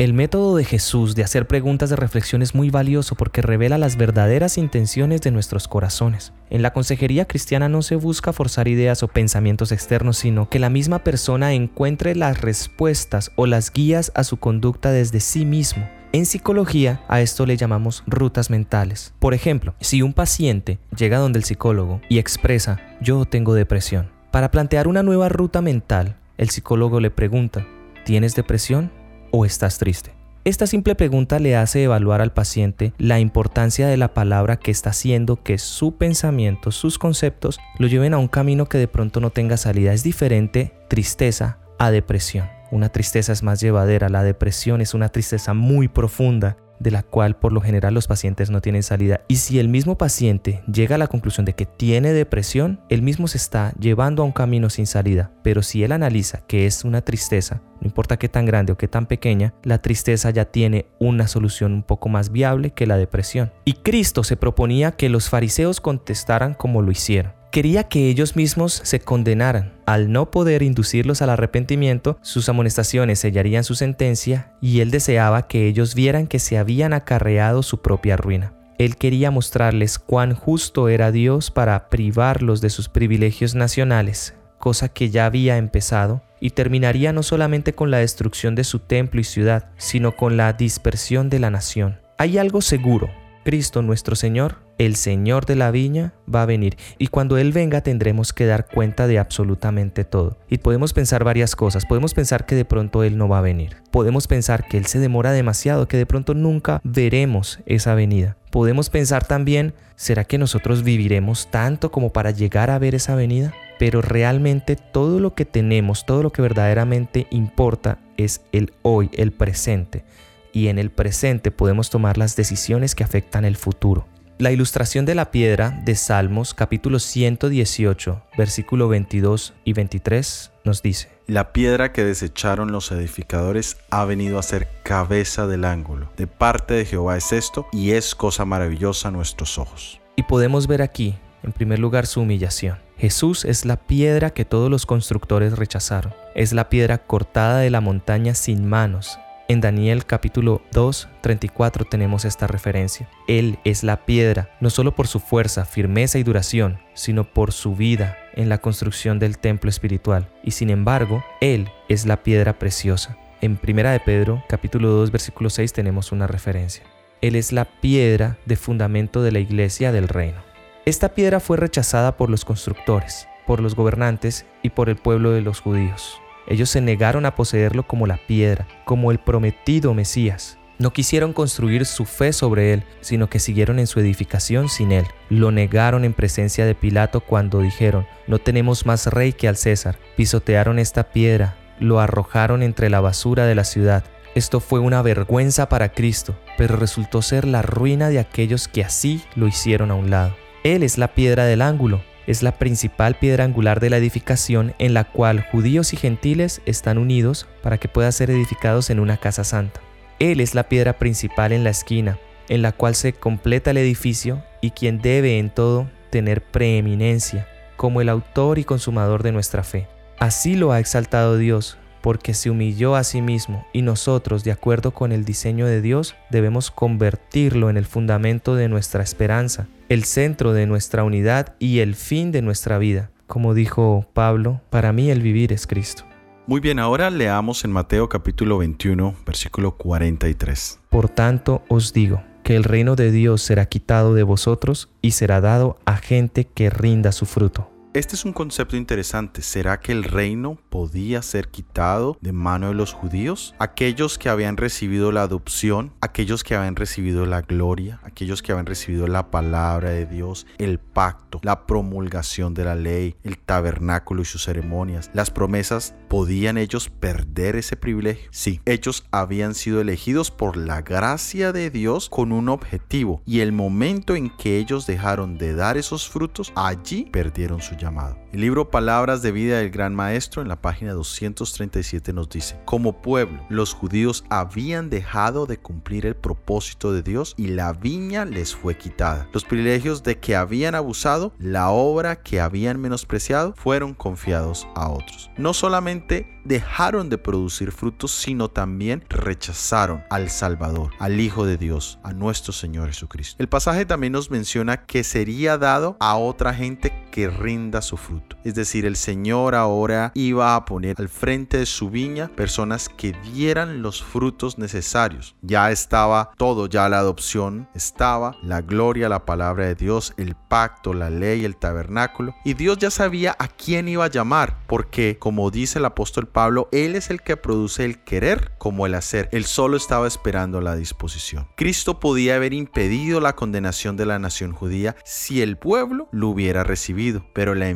El 0.02 0.14
método 0.14 0.56
de 0.56 0.64
Jesús 0.64 1.14
de 1.14 1.23
hacer 1.23 1.47
preguntas 1.47 1.88
de 1.88 1.94
reflexión 1.94 2.42
es 2.42 2.56
muy 2.56 2.71
valioso 2.71 3.14
porque 3.14 3.40
revela 3.40 3.78
las 3.78 3.97
verdaderas 3.97 4.59
intenciones 4.59 5.21
de 5.21 5.30
nuestros 5.30 5.68
corazones. 5.68 6.32
En 6.50 6.61
la 6.61 6.73
consejería 6.73 7.26
cristiana 7.26 7.68
no 7.68 7.82
se 7.82 7.94
busca 7.94 8.32
forzar 8.32 8.66
ideas 8.66 9.04
o 9.04 9.06
pensamientos 9.06 9.71
externos, 9.71 10.18
sino 10.18 10.49
que 10.49 10.59
la 10.59 10.71
misma 10.71 11.04
persona 11.04 11.52
encuentre 11.52 12.16
las 12.16 12.40
respuestas 12.40 13.30
o 13.37 13.47
las 13.47 13.73
guías 13.73 14.11
a 14.16 14.25
su 14.25 14.38
conducta 14.38 14.90
desde 14.90 15.21
sí 15.21 15.44
mismo. 15.44 15.88
En 16.11 16.26
psicología 16.26 17.04
a 17.06 17.21
esto 17.21 17.47
le 17.47 17.56
llamamos 17.56 18.02
rutas 18.09 18.50
mentales. 18.50 19.14
Por 19.21 19.35
ejemplo, 19.35 19.76
si 19.78 20.02
un 20.02 20.14
paciente 20.14 20.80
llega 20.97 21.18
donde 21.18 21.38
el 21.38 21.44
psicólogo 21.44 22.00
y 22.09 22.18
expresa 22.18 22.80
yo 23.00 23.25
tengo 23.25 23.54
depresión, 23.54 24.11
para 24.32 24.50
plantear 24.50 24.88
una 24.88 25.04
nueva 25.04 25.28
ruta 25.28 25.62
mental, 25.62 26.16
el 26.38 26.50
psicólogo 26.50 26.99
le 26.99 27.12
pregunta, 27.12 27.64
¿tienes 28.04 28.35
depresión? 28.35 28.90
O 29.32 29.44
estás 29.44 29.78
triste. 29.78 30.12
Esta 30.44 30.66
simple 30.66 30.96
pregunta 30.96 31.38
le 31.38 31.56
hace 31.56 31.84
evaluar 31.84 32.20
al 32.20 32.32
paciente 32.32 32.92
la 32.98 33.20
importancia 33.20 33.86
de 33.86 33.96
la 33.96 34.12
palabra 34.12 34.56
que 34.56 34.72
está 34.72 34.90
haciendo 34.90 35.42
que 35.42 35.56
su 35.58 35.96
pensamiento, 35.96 36.72
sus 36.72 36.98
conceptos, 36.98 37.60
lo 37.78 37.86
lleven 37.86 38.12
a 38.12 38.18
un 38.18 38.26
camino 38.26 38.66
que 38.66 38.78
de 38.78 38.88
pronto 38.88 39.20
no 39.20 39.30
tenga 39.30 39.56
salida. 39.56 39.92
Es 39.92 40.02
diferente 40.02 40.72
tristeza 40.88 41.58
a 41.78 41.92
depresión. 41.92 42.48
Una 42.72 42.88
tristeza 42.88 43.32
es 43.32 43.42
más 43.42 43.60
llevadera, 43.60 44.08
la 44.08 44.24
depresión 44.24 44.80
es 44.80 44.94
una 44.94 45.10
tristeza 45.10 45.54
muy 45.54 45.88
profunda 45.88 46.56
de 46.82 46.90
la 46.90 47.02
cual 47.02 47.36
por 47.36 47.52
lo 47.52 47.60
general 47.60 47.94
los 47.94 48.06
pacientes 48.06 48.50
no 48.50 48.60
tienen 48.60 48.82
salida. 48.82 49.20
Y 49.28 49.36
si 49.36 49.58
el 49.58 49.68
mismo 49.68 49.96
paciente 49.96 50.62
llega 50.70 50.96
a 50.96 50.98
la 50.98 51.06
conclusión 51.06 51.44
de 51.44 51.54
que 51.54 51.66
tiene 51.66 52.12
depresión, 52.12 52.80
él 52.88 53.02
mismo 53.02 53.28
se 53.28 53.38
está 53.38 53.72
llevando 53.78 54.22
a 54.22 54.26
un 54.26 54.32
camino 54.32 54.70
sin 54.70 54.86
salida. 54.86 55.30
Pero 55.42 55.62
si 55.62 55.84
él 55.84 55.92
analiza 55.92 56.42
que 56.46 56.66
es 56.66 56.84
una 56.84 57.02
tristeza, 57.02 57.62
no 57.80 57.86
importa 57.86 58.18
qué 58.18 58.28
tan 58.28 58.46
grande 58.46 58.72
o 58.72 58.76
qué 58.76 58.88
tan 58.88 59.06
pequeña, 59.06 59.54
la 59.62 59.78
tristeza 59.78 60.30
ya 60.30 60.46
tiene 60.46 60.86
una 60.98 61.26
solución 61.26 61.72
un 61.72 61.82
poco 61.82 62.08
más 62.08 62.30
viable 62.30 62.70
que 62.70 62.86
la 62.86 62.96
depresión. 62.96 63.52
Y 63.64 63.74
Cristo 63.74 64.24
se 64.24 64.36
proponía 64.36 64.92
que 64.92 65.08
los 65.08 65.28
fariseos 65.28 65.80
contestaran 65.80 66.54
como 66.54 66.82
lo 66.82 66.90
hicieron 66.90 67.41
quería 67.52 67.85
que 67.85 68.09
ellos 68.09 68.35
mismos 68.35 68.80
se 68.82 68.99
condenaran. 68.99 69.75
Al 69.87 70.11
no 70.11 70.30
poder 70.30 70.62
inducirlos 70.62 71.21
al 71.23 71.30
arrepentimiento, 71.30 72.18
sus 72.23 72.49
amonestaciones 72.49 73.21
sellarían 73.21 73.62
su 73.62 73.75
sentencia 73.75 74.54
y 74.61 74.80
él 74.80 74.90
deseaba 74.90 75.47
que 75.47 75.68
ellos 75.68 75.94
vieran 75.94 76.26
que 76.26 76.38
se 76.38 76.56
habían 76.56 76.94
acarreado 76.94 77.62
su 77.62 77.82
propia 77.82 78.16
ruina. 78.16 78.54
Él 78.78 78.97
quería 78.97 79.30
mostrarles 79.30 79.99
cuán 79.99 80.35
justo 80.35 80.88
era 80.88 81.12
Dios 81.12 81.50
para 81.50 81.90
privarlos 81.90 82.62
de 82.62 82.71
sus 82.71 82.88
privilegios 82.88 83.54
nacionales, 83.54 84.35
cosa 84.59 84.88
que 84.88 85.11
ya 85.11 85.26
había 85.26 85.59
empezado, 85.59 86.23
y 86.40 86.50
terminaría 86.50 87.12
no 87.12 87.23
solamente 87.23 87.75
con 87.75 87.90
la 87.90 87.99
destrucción 87.99 88.54
de 88.54 88.64
su 88.64 88.78
templo 88.78 89.21
y 89.21 89.25
ciudad, 89.25 89.71
sino 89.76 90.16
con 90.16 90.38
la 90.38 90.54
dispersión 90.54 91.28
de 91.28 91.38
la 91.38 91.50
nación. 91.50 92.00
Hay 92.16 92.38
algo 92.38 92.62
seguro, 92.62 93.11
Cristo 93.44 93.82
nuestro 93.82 94.16
Señor 94.16 94.62
el 94.78 94.96
Señor 94.96 95.46
de 95.46 95.56
la 95.56 95.70
viña 95.70 96.14
va 96.32 96.42
a 96.42 96.46
venir 96.46 96.76
y 96.98 97.08
cuando 97.08 97.38
Él 97.38 97.52
venga 97.52 97.82
tendremos 97.82 98.32
que 98.32 98.46
dar 98.46 98.66
cuenta 98.66 99.06
de 99.06 99.18
absolutamente 99.18 100.04
todo. 100.04 100.38
Y 100.48 100.58
podemos 100.58 100.92
pensar 100.92 101.24
varias 101.24 101.56
cosas. 101.56 101.86
Podemos 101.86 102.14
pensar 102.14 102.46
que 102.46 102.54
de 102.54 102.64
pronto 102.64 103.04
Él 103.04 103.18
no 103.18 103.28
va 103.28 103.38
a 103.38 103.42
venir. 103.42 103.76
Podemos 103.90 104.26
pensar 104.26 104.66
que 104.66 104.78
Él 104.78 104.86
se 104.86 104.98
demora 104.98 105.32
demasiado, 105.32 105.88
que 105.88 105.96
de 105.96 106.06
pronto 106.06 106.34
nunca 106.34 106.80
veremos 106.84 107.60
esa 107.66 107.94
venida. 107.94 108.36
Podemos 108.50 108.90
pensar 108.90 109.26
también, 109.26 109.74
¿será 109.96 110.24
que 110.24 110.38
nosotros 110.38 110.82
viviremos 110.82 111.50
tanto 111.50 111.90
como 111.90 112.12
para 112.12 112.30
llegar 112.30 112.70
a 112.70 112.78
ver 112.78 112.94
esa 112.94 113.14
venida? 113.14 113.54
Pero 113.78 114.02
realmente 114.02 114.76
todo 114.76 115.20
lo 115.20 115.34
que 115.34 115.44
tenemos, 115.44 116.06
todo 116.06 116.22
lo 116.22 116.32
que 116.32 116.42
verdaderamente 116.42 117.26
importa 117.30 117.98
es 118.16 118.42
el 118.52 118.72
hoy, 118.82 119.10
el 119.14 119.32
presente. 119.32 120.04
Y 120.52 120.68
en 120.68 120.78
el 120.78 120.90
presente 120.90 121.50
podemos 121.50 121.88
tomar 121.88 122.18
las 122.18 122.36
decisiones 122.36 122.94
que 122.94 123.04
afectan 123.04 123.46
el 123.46 123.56
futuro. 123.56 124.06
La 124.38 124.50
ilustración 124.50 125.04
de 125.04 125.14
la 125.14 125.30
piedra 125.30 125.82
de 125.84 125.94
Salmos 125.94 126.54
capítulo 126.54 126.98
118, 126.98 128.22
versículo 128.36 128.88
22 128.88 129.54
y 129.64 129.72
23 129.72 130.50
nos 130.64 130.82
dice, 130.82 131.10
La 131.26 131.52
piedra 131.52 131.92
que 131.92 132.02
desecharon 132.02 132.72
los 132.72 132.90
edificadores 132.90 133.76
ha 133.90 134.04
venido 134.04 134.38
a 134.38 134.42
ser 134.42 134.68
cabeza 134.82 135.46
del 135.46 135.64
ángulo. 135.64 136.10
De 136.16 136.26
parte 136.26 136.74
de 136.74 136.84
Jehová 136.84 137.16
es 137.16 137.32
esto 137.32 137.66
y 137.72 137.92
es 137.92 138.14
cosa 138.14 138.44
maravillosa 138.44 139.08
a 139.08 139.12
nuestros 139.12 139.58
ojos. 139.58 140.00
Y 140.16 140.24
podemos 140.24 140.66
ver 140.66 140.82
aquí, 140.82 141.14
en 141.44 141.52
primer 141.52 141.78
lugar, 141.78 142.06
su 142.06 142.22
humillación. 142.22 142.78
Jesús 142.98 143.44
es 143.44 143.64
la 143.64 143.76
piedra 143.76 144.30
que 144.30 144.44
todos 144.44 144.70
los 144.70 144.86
constructores 144.86 145.58
rechazaron. 145.58 146.14
Es 146.34 146.52
la 146.52 146.68
piedra 146.68 146.98
cortada 146.98 147.58
de 147.58 147.70
la 147.70 147.80
montaña 147.80 148.34
sin 148.34 148.66
manos, 148.66 149.18
en 149.52 149.61
Daniel 149.61 150.06
capítulo 150.06 150.62
2, 150.73 151.09
34 151.21 151.85
tenemos 151.85 152.25
esta 152.25 152.47
referencia. 152.47 153.09
Él 153.28 153.59
es 153.64 153.85
la 153.85 154.06
piedra, 154.06 154.56
no 154.61 154.71
solo 154.71 154.94
por 154.94 155.06
su 155.06 155.21
fuerza, 155.21 155.66
firmeza 155.66 156.18
y 156.18 156.23
duración, 156.23 156.80
sino 156.94 157.25
por 157.25 157.52
su 157.52 157.76
vida 157.76 158.16
en 158.35 158.49
la 158.49 158.59
construcción 158.59 159.18
del 159.18 159.38
templo 159.38 159.68
espiritual. 159.68 160.30
Y 160.42 160.52
sin 160.52 160.71
embargo, 160.71 161.23
Él 161.40 161.68
es 161.90 162.06
la 162.06 162.23
piedra 162.23 162.59
preciosa. 162.59 163.18
En 163.42 163.56
Primera 163.56 163.92
de 163.92 164.00
Pedro 164.00 164.42
capítulo 164.49 164.88
2, 164.88 165.11
versículo 165.11 165.50
6 165.50 165.72
tenemos 165.74 166.12
una 166.12 166.26
referencia. 166.26 166.85
Él 167.20 167.37
es 167.37 167.53
la 167.53 167.66
piedra 167.66 168.38
de 168.46 168.57
fundamento 168.57 169.22
de 169.22 169.33
la 169.33 169.38
iglesia 169.38 169.92
del 169.92 170.09
reino. 170.09 170.40
Esta 170.87 171.11
piedra 171.11 171.40
fue 171.40 171.59
rechazada 171.59 172.16
por 172.16 172.31
los 172.31 172.46
constructores, 172.46 173.29
por 173.46 173.61
los 173.61 173.76
gobernantes 173.76 174.46
y 174.62 174.70
por 174.70 174.88
el 174.88 174.96
pueblo 174.96 175.31
de 175.33 175.42
los 175.42 175.61
judíos. 175.61 176.21
Ellos 176.46 176.70
se 176.70 176.81
negaron 176.81 177.26
a 177.26 177.35
poseerlo 177.35 177.87
como 177.87 178.07
la 178.07 178.18
piedra, 178.26 178.66
como 178.85 179.11
el 179.11 179.18
prometido 179.18 179.94
Mesías. 179.94 180.59
No 180.78 180.92
quisieron 180.92 181.33
construir 181.33 181.87
su 181.87 182.05
fe 182.05 182.33
sobre 182.33 182.72
él, 182.72 182.85
sino 183.00 183.31
que 183.31 183.38
siguieron 183.38 183.78
en 183.78 183.87
su 183.87 184.00
edificación 184.00 184.68
sin 184.68 184.90
él. 184.90 185.07
Lo 185.28 185.52
negaron 185.52 186.05
en 186.05 186.12
presencia 186.12 186.66
de 186.66 186.74
Pilato 186.74 187.20
cuando 187.20 187.61
dijeron, 187.61 188.07
no 188.26 188.38
tenemos 188.38 188.85
más 188.85 189.07
rey 189.07 189.33
que 189.33 189.46
al 189.46 189.57
César. 189.57 189.98
Pisotearon 190.16 190.78
esta 190.78 191.11
piedra, 191.11 191.57
lo 191.78 192.00
arrojaron 192.00 192.62
entre 192.62 192.90
la 192.90 193.00
basura 193.00 193.46
de 193.46 193.55
la 193.55 193.64
ciudad. 193.64 194.05
Esto 194.35 194.61
fue 194.61 194.81
una 194.81 195.02
vergüenza 195.02 195.68
para 195.68 195.92
Cristo, 195.92 196.35
pero 196.57 196.76
resultó 196.76 197.22
ser 197.22 197.46
la 197.46 197.62
ruina 197.62 198.09
de 198.09 198.18
aquellos 198.18 198.66
que 198.66 198.83
así 198.83 199.22
lo 199.37 199.46
hicieron 199.46 199.90
a 199.90 199.94
un 199.94 200.11
lado. 200.11 200.35
Él 200.64 200.83
es 200.83 200.96
la 200.96 201.14
piedra 201.14 201.44
del 201.44 201.61
ángulo, 201.61 202.02
es 202.26 202.42
la 202.42 202.52
principal 202.52 203.14
piedra 203.16 203.44
angular 203.44 203.80
de 203.80 203.90
la 203.90 203.96
edificación 203.96 204.74
en 204.78 204.94
la 204.94 205.04
cual 205.04 205.44
judíos 205.50 205.92
y 205.92 205.96
gentiles 205.96 206.62
están 206.66 206.98
unidos 206.98 207.48
para 207.62 207.78
que 207.78 207.88
puedan 207.88 208.12
ser 208.12 208.30
edificados 208.30 208.90
en 208.90 209.00
una 209.00 209.16
casa 209.16 209.44
santa. 209.44 209.80
Él 210.18 210.40
es 210.40 210.54
la 210.54 210.68
piedra 210.68 210.98
principal 210.98 211.52
en 211.52 211.64
la 211.64 211.70
esquina, 211.70 212.18
en 212.48 212.62
la 212.62 212.72
cual 212.72 212.94
se 212.94 213.12
completa 213.12 213.72
el 213.72 213.78
edificio 213.78 214.42
y 214.61 214.70
quien 214.70 215.00
debe 215.00 215.38
en 215.38 215.50
todo 215.50 215.90
tener 216.11 216.42
preeminencia, 216.42 217.48
como 217.76 218.00
el 218.00 218.08
autor 218.08 218.58
y 218.58 218.64
consumador 218.64 219.22
de 219.22 219.32
nuestra 219.32 219.64
fe. 219.64 219.88
Así 220.18 220.54
lo 220.54 220.70
ha 220.70 220.78
exaltado 220.78 221.37
Dios, 221.37 221.78
porque 222.02 222.34
se 222.34 222.50
humilló 222.50 222.96
a 222.96 223.04
sí 223.04 223.22
mismo 223.22 223.66
y 223.72 223.82
nosotros, 223.82 224.44
de 224.44 224.52
acuerdo 224.52 224.90
con 224.90 225.12
el 225.12 225.24
diseño 225.24 225.66
de 225.66 225.80
Dios, 225.80 226.14
debemos 226.30 226.70
convertirlo 226.70 227.70
en 227.70 227.76
el 227.76 227.86
fundamento 227.86 228.54
de 228.54 228.68
nuestra 228.68 229.02
esperanza, 229.02 229.68
el 229.88 230.04
centro 230.04 230.52
de 230.52 230.66
nuestra 230.66 231.04
unidad 231.04 231.54
y 231.58 231.78
el 231.78 231.94
fin 231.94 232.32
de 232.32 232.42
nuestra 232.42 232.78
vida. 232.78 233.10
Como 233.26 233.54
dijo 233.54 234.06
Pablo, 234.12 234.60
para 234.68 234.92
mí 234.92 235.10
el 235.10 235.22
vivir 235.22 235.52
es 235.52 235.66
Cristo. 235.66 236.04
Muy 236.46 236.60
bien, 236.60 236.78
ahora 236.78 237.08
leamos 237.08 237.64
en 237.64 237.72
Mateo 237.72 238.08
capítulo 238.08 238.58
21, 238.58 239.14
versículo 239.24 239.76
43. 239.76 240.80
Por 240.90 241.08
tanto 241.08 241.62
os 241.68 241.92
digo, 241.92 242.20
que 242.42 242.56
el 242.56 242.64
reino 242.64 242.96
de 242.96 243.10
Dios 243.10 243.42
será 243.42 243.66
quitado 243.66 244.14
de 244.14 244.22
vosotros 244.22 244.88
y 245.00 245.12
será 245.12 245.40
dado 245.40 245.78
a 245.84 245.96
gente 245.96 246.44
que 246.44 246.70
rinda 246.70 247.12
su 247.12 247.26
fruto. 247.26 247.71
Este 247.94 248.16
es 248.16 248.24
un 248.24 248.33
concepto 248.33 248.78
interesante. 248.78 249.42
¿Será 249.42 249.78
que 249.78 249.92
el 249.92 250.05
reino 250.05 250.57
podía 250.70 251.20
ser 251.20 251.48
quitado 251.48 252.16
de 252.22 252.33
mano 252.33 252.68
de 252.68 252.74
los 252.74 252.94
judíos? 252.94 253.55
Aquellos 253.59 254.16
que 254.16 254.31
habían 254.31 254.57
recibido 254.57 255.12
la 255.12 255.24
adopción, 255.24 255.92
aquellos 256.00 256.42
que 256.42 256.55
habían 256.55 256.74
recibido 256.74 257.26
la 257.26 257.42
gloria, 257.42 258.00
aquellos 258.02 258.40
que 258.40 258.52
habían 258.52 258.64
recibido 258.64 259.09
la 259.09 259.31
palabra 259.31 259.90
de 259.90 260.07
Dios, 260.07 260.46
el 260.57 260.78
pacto, 260.78 261.38
la 261.42 261.66
promulgación 261.66 262.55
de 262.55 262.64
la 262.64 262.76
ley, 262.76 263.14
el 263.24 263.37
tabernáculo 263.37 264.22
y 264.22 264.24
sus 264.24 264.44
ceremonias, 264.44 265.11
las 265.12 265.31
promesas, 265.31 265.94
¿podían 266.09 266.57
ellos 266.57 266.88
perder 266.88 267.57
ese 267.57 267.76
privilegio? 267.76 268.26
Sí, 268.33 268.62
ellos 268.64 269.05
habían 269.11 269.55
sido 269.55 269.83
elegidos 269.83 270.31
por 270.31 270.57
la 270.57 270.81
gracia 270.81 271.52
de 271.52 271.68
Dios 271.68 272.09
con 272.09 272.33
un 272.33 272.48
objetivo 272.48 273.20
y 273.26 273.40
el 273.40 273.52
momento 273.52 274.16
en 274.16 274.35
que 274.35 274.57
ellos 274.57 274.87
dejaron 274.87 275.37
de 275.37 275.55
dar 275.55 275.76
esos 275.76 276.09
frutos, 276.09 276.55
allí 276.57 277.11
perdieron 277.12 277.61
su 277.61 277.82
llamado. 277.83 278.21
El 278.33 278.40
libro 278.40 278.71
Palabras 278.71 279.21
de 279.21 279.31
Vida 279.31 279.59
del 279.59 279.68
Gran 279.68 279.95
Maestro 279.95 280.40
en 280.40 280.49
la 280.49 280.62
página 280.62 280.95
237 280.95 282.14
nos 282.14 282.31
dice, 282.31 282.59
como 282.64 283.03
pueblo, 283.03 283.45
los 283.51 283.75
judíos 283.75 284.25
habían 284.31 284.88
dejado 284.88 285.45
de 285.45 285.59
cumplir 285.59 286.07
el 286.07 286.16
propósito 286.16 286.95
de 286.95 287.03
Dios 287.03 287.35
y 287.37 287.49
la 287.49 287.75
viña 287.75 288.25
les 288.25 288.55
fue 288.55 288.79
quitada. 288.79 289.29
Los 289.35 289.45
privilegios 289.45 290.03
de 290.03 290.18
que 290.18 290.35
habían 290.35 290.75
abusado, 290.75 291.35
la 291.38 291.68
obra 291.68 292.23
que 292.23 292.40
habían 292.40 292.81
menospreciado, 292.81 293.53
fueron 293.55 293.92
confiados 293.92 294.66
a 294.75 294.88
otros. 294.88 295.31
No 295.37 295.53
solamente 295.53 296.40
dejaron 296.47 297.11
de 297.11 297.18
producir 297.18 297.71
frutos, 297.71 298.12
sino 298.12 298.49
también 298.49 299.05
rechazaron 299.11 300.05
al 300.09 300.31
Salvador, 300.31 300.90
al 300.99 301.21
Hijo 301.21 301.45
de 301.45 301.59
Dios, 301.59 301.99
a 302.03 302.14
nuestro 302.14 302.55
Señor 302.55 302.88
Jesucristo. 302.88 303.37
El 303.38 303.49
pasaje 303.49 303.85
también 303.85 304.14
nos 304.14 304.31
menciona 304.31 304.87
que 304.87 305.05
sería 305.05 305.59
dado 305.59 305.99
a 306.01 306.16
otra 306.16 306.55
gente 306.55 306.92
que 307.11 307.29
rinda 307.29 307.83
su 307.83 307.97
fruto. 307.97 308.21
Es 308.44 308.54
decir, 308.54 308.87
el 308.87 308.96
Señor 308.96 309.54
ahora 309.54 310.11
iba 310.14 310.56
a 310.56 310.64
poner 310.64 310.96
al 310.98 311.08
frente 311.08 311.58
de 311.58 311.66
su 311.66 311.90
viña 311.90 312.28
personas 312.28 312.88
que 312.88 313.12
dieran 313.32 313.82
los 313.82 314.02
frutos 314.02 314.58
necesarios. 314.58 315.37
Ya 315.42 315.70
estaba 315.70 316.32
todo, 316.37 316.66
ya 316.66 316.88
la 316.88 316.98
adopción 316.98 317.68
estaba, 317.74 318.37
la 318.42 318.61
gloria, 318.61 319.08
la 319.08 319.24
palabra 319.24 319.66
de 319.66 319.74
Dios, 319.74 320.14
el 320.16 320.35
pacto, 320.35 320.92
la 320.92 321.11
ley, 321.11 321.44
el 321.44 321.56
tabernáculo. 321.56 322.35
Y 322.44 322.54
Dios 322.54 322.78
ya 322.78 322.90
sabía 322.90 323.37
a 323.38 323.48
quién 323.48 323.88
iba 323.88 324.04
a 324.04 324.11
llamar, 324.11 324.58
porque 324.66 325.18
como 325.18 325.50
dice 325.50 325.78
el 325.78 325.85
apóstol 325.85 326.26
Pablo, 326.26 326.68
Él 326.72 326.96
es 326.96 327.11
el 327.11 327.22
que 327.22 327.37
produce 327.37 327.85
el 327.85 328.02
querer 328.02 328.52
como 328.58 328.87
el 328.87 328.94
hacer. 328.94 329.28
Él 329.32 329.44
solo 329.44 329.76
estaba 329.76 330.06
esperando 330.06 330.61
la 330.61 330.74
disposición. 330.74 331.48
Cristo 331.56 332.00
podía 332.00 332.37
haber 332.37 332.52
impedido 332.52 333.20
la 333.20 333.35
condenación 333.35 333.96
de 333.96 334.06
la 334.06 334.18
nación 334.18 334.52
judía 334.52 334.96
si 335.04 335.42
el 335.42 335.56
pueblo 335.56 336.08
lo 336.12 336.28
hubiera 336.28 336.64
recibido, 336.64 337.24
pero 337.32 337.54
la 337.54 337.68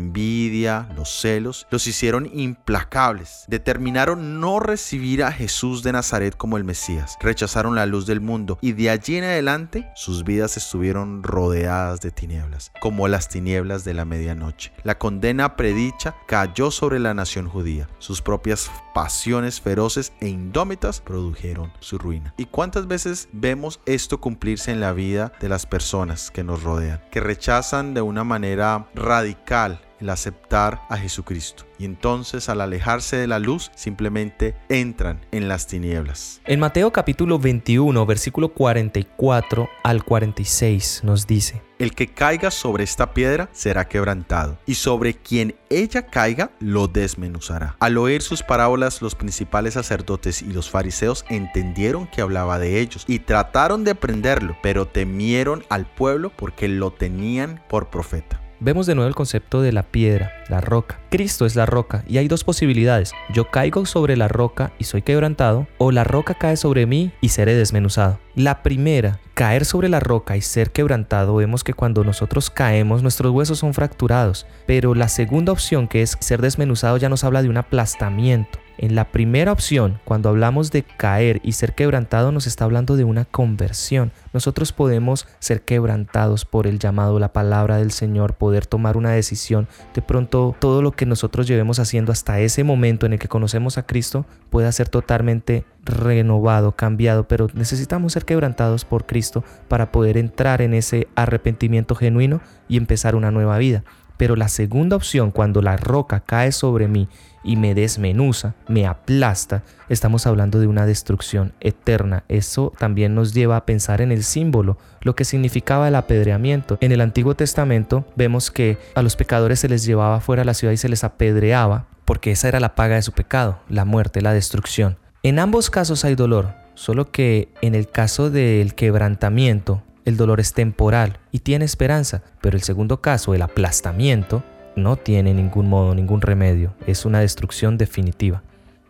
los 0.95 1.09
celos, 1.09 1.67
los 1.71 1.87
hicieron 1.87 2.31
implacables. 2.33 3.45
Determinaron 3.49 4.39
no 4.39 4.61
recibir 4.61 5.25
a 5.25 5.33
Jesús 5.33 5.83
de 5.83 5.93
Nazaret 5.93 6.37
como 6.37 6.59
el 6.59 6.65
Mesías. 6.65 7.17
Rechazaron 7.21 7.75
la 7.75 7.87
luz 7.87 8.07
del 8.07 8.21
mundo 8.21 8.59
y 8.61 8.73
de 8.73 8.91
allí 8.91 9.17
en 9.17 9.25
adelante 9.25 9.91
sus 9.95 10.25
vidas 10.25 10.57
estuvieron 10.57 11.23
rodeadas 11.23 12.01
de 12.01 12.11
tinieblas, 12.11 12.71
como 12.81 13.09
las 13.09 13.29
tinieblas 13.29 13.85
de 13.85 13.95
la 13.95 14.05
medianoche. 14.05 14.73
La 14.83 14.99
condena 14.99 15.57
predicha 15.57 16.15
cayó 16.27 16.71
sobre 16.71 16.99
la 16.99 17.15
nación 17.15 17.49
judía. 17.49 17.89
Sus 17.99 18.21
propias 18.21 18.71
pasiones 18.95 19.61
feroces 19.61 20.13
e 20.21 20.29
indómitas 20.29 21.01
produjeron 21.01 21.73
su 21.81 21.97
ruina. 21.97 22.35
¿Y 22.37 22.45
cuántas 22.45 22.87
veces 22.87 23.29
vemos 23.33 23.81
esto 23.87 24.21
cumplirse 24.21 24.71
en 24.71 24.81
la 24.81 24.93
vida 24.93 25.33
de 25.41 25.49
las 25.49 25.65
personas 25.65 26.31
que 26.31 26.45
nos 26.45 26.63
rodean, 26.63 27.01
que 27.11 27.21
rechazan 27.21 27.95
de 27.95 28.03
una 28.03 28.25
manera 28.25 28.89
radical 28.95 29.81
el 30.01 30.11
aceptar 30.11 30.83
a 30.89 30.97
Jesucristo. 30.97 31.65
Y 31.79 31.85
entonces 31.85 32.49
al 32.49 32.61
alejarse 32.61 33.17
de 33.17 33.27
la 33.27 33.39
luz 33.39 33.71
simplemente 33.75 34.55
entran 34.69 35.25
en 35.31 35.49
las 35.49 35.67
tinieblas. 35.67 36.41
En 36.45 36.61
Mateo 36.61 36.93
capítulo 36.93 37.39
21 37.39 38.07
versículo 38.07 38.49
44 38.49 39.69
al 39.83 40.05
46 40.05 41.03
nos 41.05 41.27
dice, 41.27 41.63
El 41.79 41.95
que 41.95 42.09
caiga 42.09 42.51
sobre 42.51 42.85
esta 42.85 43.13
piedra 43.13 43.51
será 43.53 43.89
quebrantado, 43.89 44.59
y 44.67 44.77
sobre 44.77 45.15
quien 45.15 45.55
ella 45.69 46.07
caiga 46.07 46.51
lo 46.61 46.89
desmenuzará. 46.89 47.77
Al 47.81 47.99
oír 47.99 48.23
sus 48.23 48.43
parábolas 48.43 49.03
los 49.03 49.15
principales 49.15 49.75
sacerdotes 49.75 50.41
y 50.43 50.47
los 50.47 50.71
fariseos 50.71 51.25
entendieron 51.29 52.07
que 52.07 52.23
hablaba 52.23 52.59
de 52.59 52.81
ellos 52.81 53.05
y 53.07 53.19
trataron 53.19 53.85
de 53.85 53.95
prenderlo, 53.95 54.57
pero 54.63 54.87
temieron 54.87 55.65
al 55.69 55.87
pueblo 55.87 56.33
porque 56.35 56.69
lo 56.69 56.93
tenían 56.93 57.63
por 57.69 57.91
profeta. 57.91 58.46
Vemos 58.59 58.87
de 58.87 58.95
nuevo 58.95 59.09
el 59.09 59.15
concepto 59.15 59.61
de 59.61 59.71
la 59.71 59.83
piedra, 59.83 60.33
la 60.49 60.63
roca. 60.63 60.99
Cristo 61.11 61.45
es 61.45 61.57
la 61.57 61.67
roca 61.67 62.05
y 62.09 62.17
hay 62.17 62.27
dos 62.27 62.43
posibilidades. 62.43 63.13
Yo 63.33 63.51
caigo 63.51 63.85
sobre 63.85 64.17
la 64.17 64.29
roca 64.29 64.73
y 64.79 64.85
soy 64.85 65.03
quebrantado 65.03 65.67
o 65.77 65.93
la 65.93 66.05
roca 66.05 66.35
cae 66.35 66.57
sobre 66.57 66.87
mí 66.87 67.13
y 67.21 67.29
seré 67.29 67.55
desmenuzado. 67.55 68.19
La 68.35 68.63
primera, 68.63 69.21
caer 69.35 69.67
sobre 69.67 69.91
la 69.91 70.01
roca 70.01 70.39
y 70.39 70.41
ser 70.41 70.71
quebrantado, 70.71 71.37
vemos 71.37 71.65
que 71.65 71.75
cuando 71.75 72.03
nosotros 72.03 72.49
caemos 72.49 73.03
nuestros 73.03 73.31
huesos 73.33 73.59
son 73.59 73.75
fracturados. 73.75 74.47
Pero 74.67 74.95
la 74.95 75.09
segunda 75.09 75.53
opción 75.53 75.87
que 75.87 76.01
es 76.01 76.17
ser 76.21 76.41
desmenuzado 76.41 76.97
ya 76.97 77.11
nos 77.11 77.25
habla 77.25 77.43
de 77.43 77.51
un 77.51 77.59
aplastamiento. 77.59 78.59
En 78.79 78.95
la 78.95 79.11
primera 79.11 79.53
opción, 79.53 80.01
cuando 80.05 80.29
hablamos 80.29 80.71
de 80.71 80.83
caer 80.83 81.41
y 81.43 81.53
ser 81.53 81.75
quebrantado, 81.75 82.31
nos 82.31 82.47
está 82.47 82.65
hablando 82.65 82.97
de 82.97 83.05
una 83.05 83.25
conversión. 83.25 84.13
Nosotros 84.35 84.73
podemos 84.73 85.27
ser 85.39 85.63
quebrantados 85.63 86.45
por 86.45 86.67
el 86.67 86.79
llamado, 86.79 87.19
la 87.19 87.33
palabra 87.33 87.79
del 87.79 87.91
Señor, 87.91 88.35
poder 88.35 88.67
tomar 88.67 88.99
una 88.99 89.13
decisión. 89.13 89.67
De 89.95 90.03
pronto, 90.03 90.55
todo 90.59 90.83
lo 90.83 90.93
que 90.93 91.07
nosotros 91.07 91.47
llevemos 91.47 91.79
haciendo 91.79 92.13
hasta 92.13 92.39
ese 92.41 92.65
momento 92.65 93.07
en 93.07 93.15
el 93.15 93.19
que 93.19 93.29
conocemos 93.29 93.79
a 93.79 93.87
Cristo 93.87 94.27
pueda 94.51 94.71
ser 94.73 94.91
totalmente 94.91 95.65
renovado, 95.83 96.73
cambiado, 96.73 97.27
pero 97.29 97.49
necesitamos 97.55 98.13
ser 98.13 98.27
quebrantados 98.27 98.85
por 98.85 99.07
Cristo 99.07 99.43
para 99.69 99.91
poder 99.91 100.19
entrar 100.19 100.61
en 100.61 100.75
ese 100.75 101.09
arrepentimiento 101.15 101.95
genuino 101.95 102.41
y 102.69 102.77
empezar 102.77 103.15
una 103.15 103.31
nueva 103.31 103.57
vida. 103.57 103.85
Pero 104.17 104.37
la 104.37 104.49
segunda 104.49 104.97
opción, 104.97 105.31
cuando 105.31 105.63
la 105.63 105.77
roca 105.77 106.21
cae 106.21 106.53
sobre 106.53 106.89
mí 106.89 107.09
y 107.45 107.57
me 107.57 107.75
desmenuza, 107.75 108.55
me 108.69 108.87
aplasta, 108.87 109.63
estamos 109.89 110.27
hablando 110.27 110.59
de 110.59 110.67
una 110.67 110.87
destrucción 110.87 111.53
eterna. 111.61 112.25
Eso 112.29 112.73
también 112.79 113.15
nos 113.15 113.35
lleva 113.35 113.57
a 113.57 113.67
pensar 113.67 114.01
en 114.01 114.11
el 114.11 114.25
símbolo, 114.25 114.79
lo 115.01 115.15
que 115.15 115.25
significaba 115.25 115.89
el 115.89 115.95
apedreamiento. 115.95 116.79
En 116.81 116.93
el 116.93 117.01
Antiguo 117.01 117.37
Testamento 117.37 118.05
vemos 118.17 118.51
que 118.51 118.79
a 118.95 119.03
los 119.03 119.17
pecadores 119.17 119.61
se 119.61 119.69
les 119.69 119.85
llevaba 119.85 120.21
fuera 120.21 120.41
de 120.43 120.47
la 120.47 120.55
ciudad 120.55 120.73
y 120.73 120.77
se 120.79 120.89
les 120.89 121.05
apedreaba, 121.05 121.87
porque 122.05 122.33
esa 122.33 122.49
era 122.49 122.61
la 122.61 122.75
paga 122.75 122.97
de 122.97 123.03
su 123.03 123.13
pecado, 123.13 123.61
la 123.69 123.85
muerte, 123.85 124.23
la 124.23 124.33
destrucción. 124.33 124.97
En 125.23 125.39
ambos 125.39 125.71
casos 125.71 126.05
hay 126.05 126.15
dolor, 126.15 126.55
solo 126.75 127.11
que 127.11 127.49
en 127.63 127.75
el 127.75 127.89
caso 127.89 128.31
del 128.31 128.75
quebrantamiento, 128.75 129.83
el 130.07 130.17
dolor 130.17 130.41
es 130.41 130.55
temporal 130.55 131.19
y 131.33 131.41
tiene 131.41 131.67
esperanza, 131.67 132.23
pero 132.41 132.57
el 132.57 132.63
segundo 132.63 133.03
caso, 133.03 133.35
el 133.35 133.43
aplastamiento, 133.43 134.43
no 134.77 134.97
tiene 134.97 135.35
ningún 135.35 135.69
modo, 135.69 135.95
ningún 135.95 136.23
remedio, 136.23 136.75
es 136.87 137.05
una 137.05 137.21
destrucción 137.21 137.77
definitiva. 137.77 138.43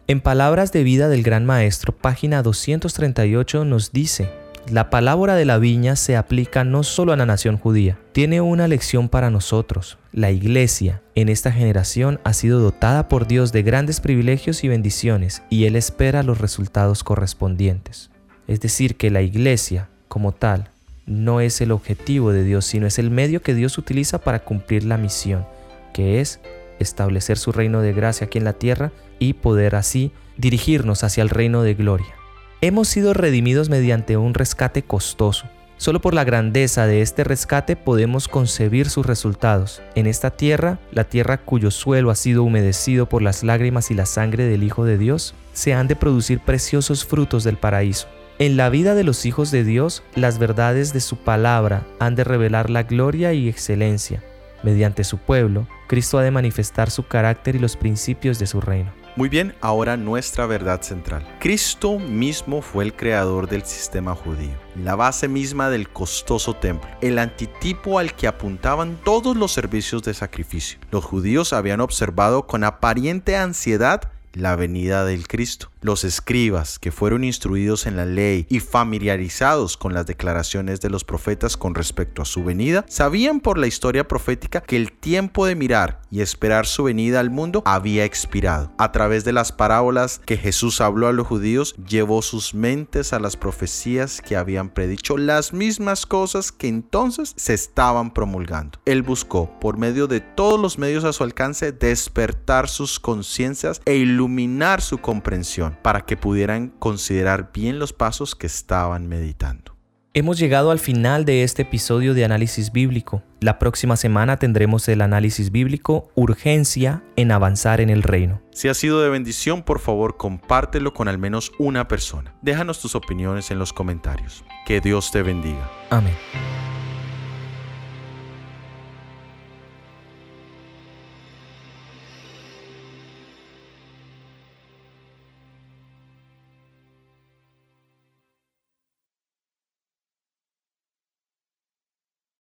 En 0.06 0.20
Palabras 0.20 0.72
de 0.72 0.84
Vida 0.84 1.08
del 1.08 1.24
Gran 1.24 1.46
Maestro, 1.46 1.96
página 1.96 2.42
238 2.42 3.64
nos 3.64 3.92
dice, 3.92 4.30
la 4.70 4.90
palabra 4.90 5.36
de 5.36 5.44
la 5.44 5.58
viña 5.58 5.96
se 5.96 6.16
aplica 6.16 6.64
no 6.64 6.82
solo 6.82 7.12
a 7.12 7.16
la 7.16 7.24
nación 7.24 7.56
judía, 7.56 7.98
tiene 8.12 8.40
una 8.40 8.68
lección 8.68 9.08
para 9.08 9.30
nosotros. 9.30 9.96
La 10.12 10.32
iglesia 10.32 11.02
en 11.14 11.28
esta 11.28 11.50
generación 11.50 12.20
ha 12.24 12.32
sido 12.32 12.60
dotada 12.60 13.08
por 13.08 13.26
Dios 13.26 13.52
de 13.52 13.62
grandes 13.62 14.00
privilegios 14.00 14.64
y 14.64 14.68
bendiciones 14.68 15.42
y 15.50 15.64
Él 15.64 15.76
espera 15.76 16.24
los 16.24 16.38
resultados 16.38 17.04
correspondientes. 17.04 18.10
Es 18.48 18.60
decir, 18.60 18.96
que 18.96 19.10
la 19.10 19.22
iglesia 19.22 19.88
como 20.08 20.32
tal 20.32 20.70
no 21.06 21.40
es 21.40 21.60
el 21.60 21.70
objetivo 21.70 22.32
de 22.32 22.42
Dios, 22.42 22.66
sino 22.66 22.86
es 22.86 22.98
el 22.98 23.10
medio 23.10 23.40
que 23.40 23.54
Dios 23.54 23.78
utiliza 23.78 24.18
para 24.18 24.40
cumplir 24.40 24.84
la 24.84 24.98
misión, 24.98 25.46
que 25.94 26.20
es 26.20 26.40
establecer 26.78 27.38
su 27.38 27.52
reino 27.52 27.80
de 27.80 27.92
gracia 27.92 28.26
aquí 28.26 28.38
en 28.38 28.44
la 28.44 28.52
tierra 28.52 28.92
y 29.18 29.34
poder 29.34 29.76
así 29.76 30.12
dirigirnos 30.36 31.04
hacia 31.04 31.22
el 31.22 31.30
reino 31.30 31.62
de 31.62 31.74
gloria. 31.74 32.14
Hemos 32.60 32.88
sido 32.88 33.14
redimidos 33.14 33.68
mediante 33.70 34.16
un 34.16 34.34
rescate 34.34 34.82
costoso. 34.82 35.46
Solo 35.78 36.00
por 36.00 36.14
la 36.14 36.24
grandeza 36.24 36.86
de 36.86 37.02
este 37.02 37.22
rescate 37.22 37.76
podemos 37.76 38.28
concebir 38.28 38.88
sus 38.88 39.04
resultados. 39.04 39.82
En 39.94 40.06
esta 40.06 40.30
tierra, 40.30 40.78
la 40.90 41.04
tierra 41.04 41.36
cuyo 41.36 41.70
suelo 41.70 42.10
ha 42.10 42.14
sido 42.14 42.42
humedecido 42.42 43.08
por 43.08 43.20
las 43.20 43.42
lágrimas 43.42 43.90
y 43.90 43.94
la 43.94 44.06
sangre 44.06 44.44
del 44.44 44.62
Hijo 44.62 44.84
de 44.84 44.96
Dios, 44.96 45.34
se 45.52 45.74
han 45.74 45.86
de 45.86 45.94
producir 45.94 46.40
preciosos 46.40 47.04
frutos 47.04 47.44
del 47.44 47.58
paraíso. 47.58 48.08
En 48.38 48.58
la 48.58 48.68
vida 48.68 48.94
de 48.94 49.02
los 49.02 49.24
hijos 49.24 49.50
de 49.50 49.64
Dios, 49.64 50.02
las 50.14 50.38
verdades 50.38 50.92
de 50.92 51.00
su 51.00 51.16
palabra 51.16 51.86
han 51.98 52.16
de 52.16 52.22
revelar 52.22 52.68
la 52.68 52.82
gloria 52.82 53.32
y 53.32 53.48
excelencia. 53.48 54.22
Mediante 54.62 55.04
su 55.04 55.16
pueblo, 55.16 55.66
Cristo 55.86 56.18
ha 56.18 56.22
de 56.22 56.30
manifestar 56.30 56.90
su 56.90 57.06
carácter 57.06 57.56
y 57.56 57.60
los 57.60 57.78
principios 57.78 58.38
de 58.38 58.46
su 58.46 58.60
reino. 58.60 58.92
Muy 59.16 59.30
bien, 59.30 59.54
ahora 59.62 59.96
nuestra 59.96 60.44
verdad 60.44 60.82
central. 60.82 61.26
Cristo 61.40 61.98
mismo 61.98 62.60
fue 62.60 62.84
el 62.84 62.94
creador 62.94 63.48
del 63.48 63.64
sistema 63.64 64.14
judío, 64.14 64.52
la 64.74 64.94
base 64.96 65.28
misma 65.28 65.70
del 65.70 65.88
costoso 65.88 66.52
templo, 66.52 66.90
el 67.00 67.18
antitipo 67.18 67.98
al 67.98 68.14
que 68.14 68.26
apuntaban 68.26 68.98
todos 69.02 69.34
los 69.34 69.52
servicios 69.52 70.02
de 70.02 70.12
sacrificio. 70.12 70.78
Los 70.90 71.06
judíos 71.06 71.54
habían 71.54 71.80
observado 71.80 72.46
con 72.46 72.64
aparente 72.64 73.34
ansiedad 73.34 74.10
la 74.36 74.54
venida 74.54 75.04
del 75.04 75.26
Cristo. 75.26 75.70
Los 75.80 76.04
escribas, 76.04 76.78
que 76.78 76.92
fueron 76.92 77.24
instruidos 77.24 77.86
en 77.86 77.96
la 77.96 78.04
ley 78.04 78.46
y 78.50 78.60
familiarizados 78.60 79.76
con 79.76 79.94
las 79.94 80.06
declaraciones 80.06 80.80
de 80.80 80.90
los 80.90 81.04
profetas 81.04 81.56
con 81.56 81.74
respecto 81.74 82.22
a 82.22 82.24
su 82.24 82.44
venida, 82.44 82.84
sabían 82.88 83.40
por 83.40 83.56
la 83.56 83.66
historia 83.66 84.06
profética 84.06 84.60
que 84.60 84.76
el 84.76 84.92
tiempo 84.92 85.46
de 85.46 85.54
mirar 85.54 86.02
y 86.10 86.20
esperar 86.20 86.66
su 86.66 86.84
venida 86.84 87.20
al 87.20 87.30
mundo 87.30 87.62
había 87.64 88.04
expirado. 88.04 88.72
A 88.78 88.92
través 88.92 89.24
de 89.24 89.32
las 89.32 89.52
parábolas 89.52 90.20
que 90.26 90.36
Jesús 90.36 90.80
habló 90.80 91.08
a 91.08 91.12
los 91.12 91.26
judíos, 91.26 91.74
llevó 91.88 92.20
sus 92.20 92.54
mentes 92.54 93.12
a 93.12 93.20
las 93.20 93.36
profecías 93.36 94.20
que 94.20 94.36
habían 94.36 94.70
predicho 94.70 95.16
las 95.16 95.52
mismas 95.52 96.04
cosas 96.04 96.52
que 96.52 96.68
entonces 96.68 97.32
se 97.36 97.54
estaban 97.54 98.12
promulgando. 98.12 98.80
Él 98.84 99.02
buscó, 99.02 99.58
por 99.60 99.78
medio 99.78 100.06
de 100.08 100.20
todos 100.20 100.60
los 100.60 100.78
medios 100.78 101.04
a 101.04 101.12
su 101.12 101.24
alcance, 101.24 101.72
despertar 101.72 102.68
sus 102.68 102.98
conciencias 103.00 103.80
e 103.84 103.94
iluminar 104.26 104.80
su 104.80 104.98
comprensión 104.98 105.78
para 105.82 106.00
que 106.00 106.16
pudieran 106.16 106.68
considerar 106.80 107.50
bien 107.54 107.78
los 107.78 107.92
pasos 107.92 108.34
que 108.34 108.48
estaban 108.48 109.06
meditando. 109.06 109.76
Hemos 110.14 110.38
llegado 110.38 110.72
al 110.72 110.80
final 110.80 111.24
de 111.24 111.44
este 111.44 111.62
episodio 111.62 112.12
de 112.12 112.24
análisis 112.24 112.72
bíblico. 112.72 113.22
La 113.40 113.58
próxima 113.60 113.96
semana 113.96 114.38
tendremos 114.38 114.88
el 114.88 115.02
análisis 115.02 115.52
bíblico 115.52 116.08
Urgencia 116.16 117.04
en 117.14 117.30
avanzar 117.30 117.80
en 117.80 117.90
el 117.90 118.02
reino. 118.02 118.42
Si 118.50 118.68
ha 118.68 118.74
sido 118.74 119.00
de 119.00 119.10
bendición, 119.10 119.62
por 119.62 119.78
favor 119.78 120.16
compártelo 120.16 120.92
con 120.92 121.06
al 121.06 121.18
menos 121.18 121.52
una 121.58 121.86
persona. 121.86 122.34
Déjanos 122.42 122.80
tus 122.80 122.96
opiniones 122.96 123.52
en 123.52 123.60
los 123.60 123.72
comentarios. 123.72 124.42
Que 124.66 124.80
Dios 124.80 125.12
te 125.12 125.22
bendiga. 125.22 125.70
Amén. 125.90 126.14